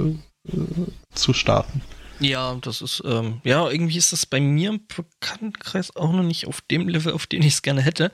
[0.52, 1.84] äh, zu starten.
[2.20, 6.48] Ja, das ist, ähm, ja, irgendwie ist das bei mir im Bekanntenkreis auch noch nicht
[6.48, 8.12] auf dem Level, auf den ich es gerne hätte.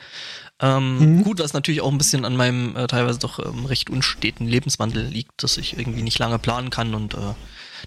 [0.59, 1.23] Ähm, mhm.
[1.23, 5.05] Gut, was natürlich auch ein bisschen an meinem äh, teilweise doch ähm, recht unsteten Lebenswandel
[5.05, 7.35] liegt, dass ich irgendwie nicht lange planen kann und äh,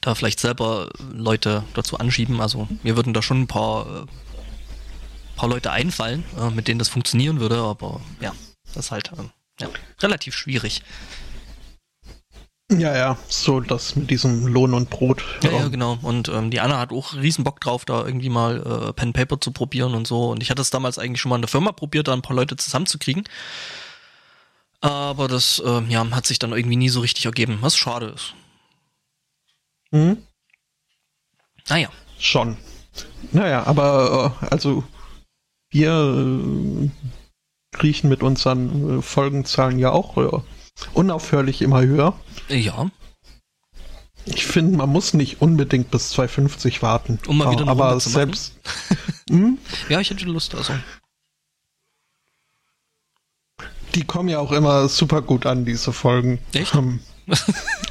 [0.01, 2.41] da vielleicht selber Leute dazu anschieben.
[2.41, 4.07] Also mir würden da schon ein paar
[5.41, 8.35] paar Leute einfallen, äh, mit denen das funktionieren würde, aber ja,
[8.75, 9.69] das ist halt äh, ja,
[10.03, 10.83] relativ schwierig.
[12.71, 15.25] Ja, ja, so das mit diesem Lohn und Brot.
[15.43, 15.99] Ja, ja, genau.
[16.03, 19.41] Und ähm, die Anna hat auch riesen Bock drauf, da irgendwie mal äh, Pen Paper
[19.41, 20.29] zu probieren und so.
[20.29, 22.37] Und ich hatte es damals eigentlich schon mal in der Firma probiert, da ein paar
[22.37, 23.25] Leute zusammenzukriegen.
[24.83, 28.35] Aber das äh, ja, hat sich dann irgendwie nie so richtig ergeben, was schade ist.
[29.91, 30.19] Mhm.
[31.69, 31.89] Naja.
[32.19, 32.59] Schon.
[33.33, 34.85] Naja, aber äh, also
[35.71, 36.91] wir äh,
[37.73, 40.43] kriechen mit unseren äh, Folgenzahlen ja auch äh,
[40.95, 42.15] unaufhörlich immer höher.
[42.49, 42.91] Ja.
[44.27, 47.19] Ich finde, man muss nicht unbedingt bis 250 warten.
[47.27, 48.55] Um mal wieder eine aber Runde selbst.
[49.31, 49.59] hm?
[49.89, 50.75] Ja, ich hätte Lust, also.
[53.95, 56.39] Die kommen ja auch immer super gut an, diese Folgen.
[56.53, 56.75] Echt?
[56.75, 57.39] Ähm, Weiß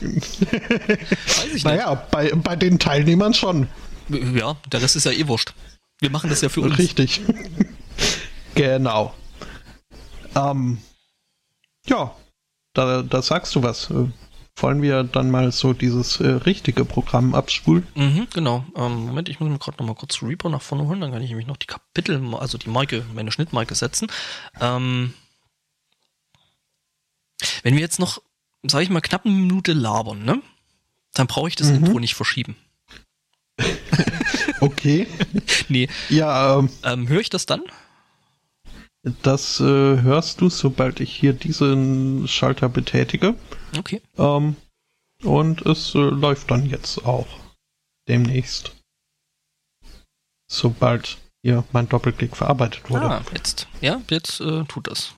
[0.01, 1.65] ich nicht.
[1.65, 3.67] Naja, bei, bei den Teilnehmern schon.
[4.09, 5.53] Ja, der Rest ist ja eh wurscht.
[5.99, 6.77] Wir machen das ja für uns.
[6.77, 7.21] Richtig.
[8.55, 9.13] genau.
[10.35, 10.79] Ähm,
[11.85, 12.15] ja,
[12.73, 13.91] da, da sagst du was.
[14.55, 17.87] Wollen wir dann mal so dieses äh, richtige Programm abspulen?
[17.95, 18.65] Mhm, genau.
[18.75, 21.21] Ähm, Moment, ich muss mir gerade noch mal kurz Reaper nach vorne holen, dann kann
[21.21, 24.11] ich nämlich noch die Kapitel, also die Marke, meine Schnittmarke setzen.
[24.59, 25.13] Ähm,
[27.63, 28.21] wenn wir jetzt noch,
[28.63, 30.41] sag ich mal, knapp eine Minute labern, ne?
[31.13, 31.77] Dann brauche ich das mhm.
[31.77, 32.57] Intro nicht verschieben.
[34.61, 35.07] okay.
[35.67, 35.87] nee.
[36.09, 37.63] Ja, ähm, ähm, höre ich das dann?
[39.23, 43.35] Das äh, hörst du, sobald ich hier diesen Schalter betätige.
[43.77, 44.01] Okay.
[44.17, 44.55] Ähm,
[45.23, 47.27] und es äh, läuft dann jetzt auch
[48.07, 48.75] demnächst.
[50.51, 53.05] Sobald hier mein Doppelklick verarbeitet wurde.
[53.05, 53.67] Ah, jetzt.
[53.81, 55.07] Ja, jetzt äh, tut das.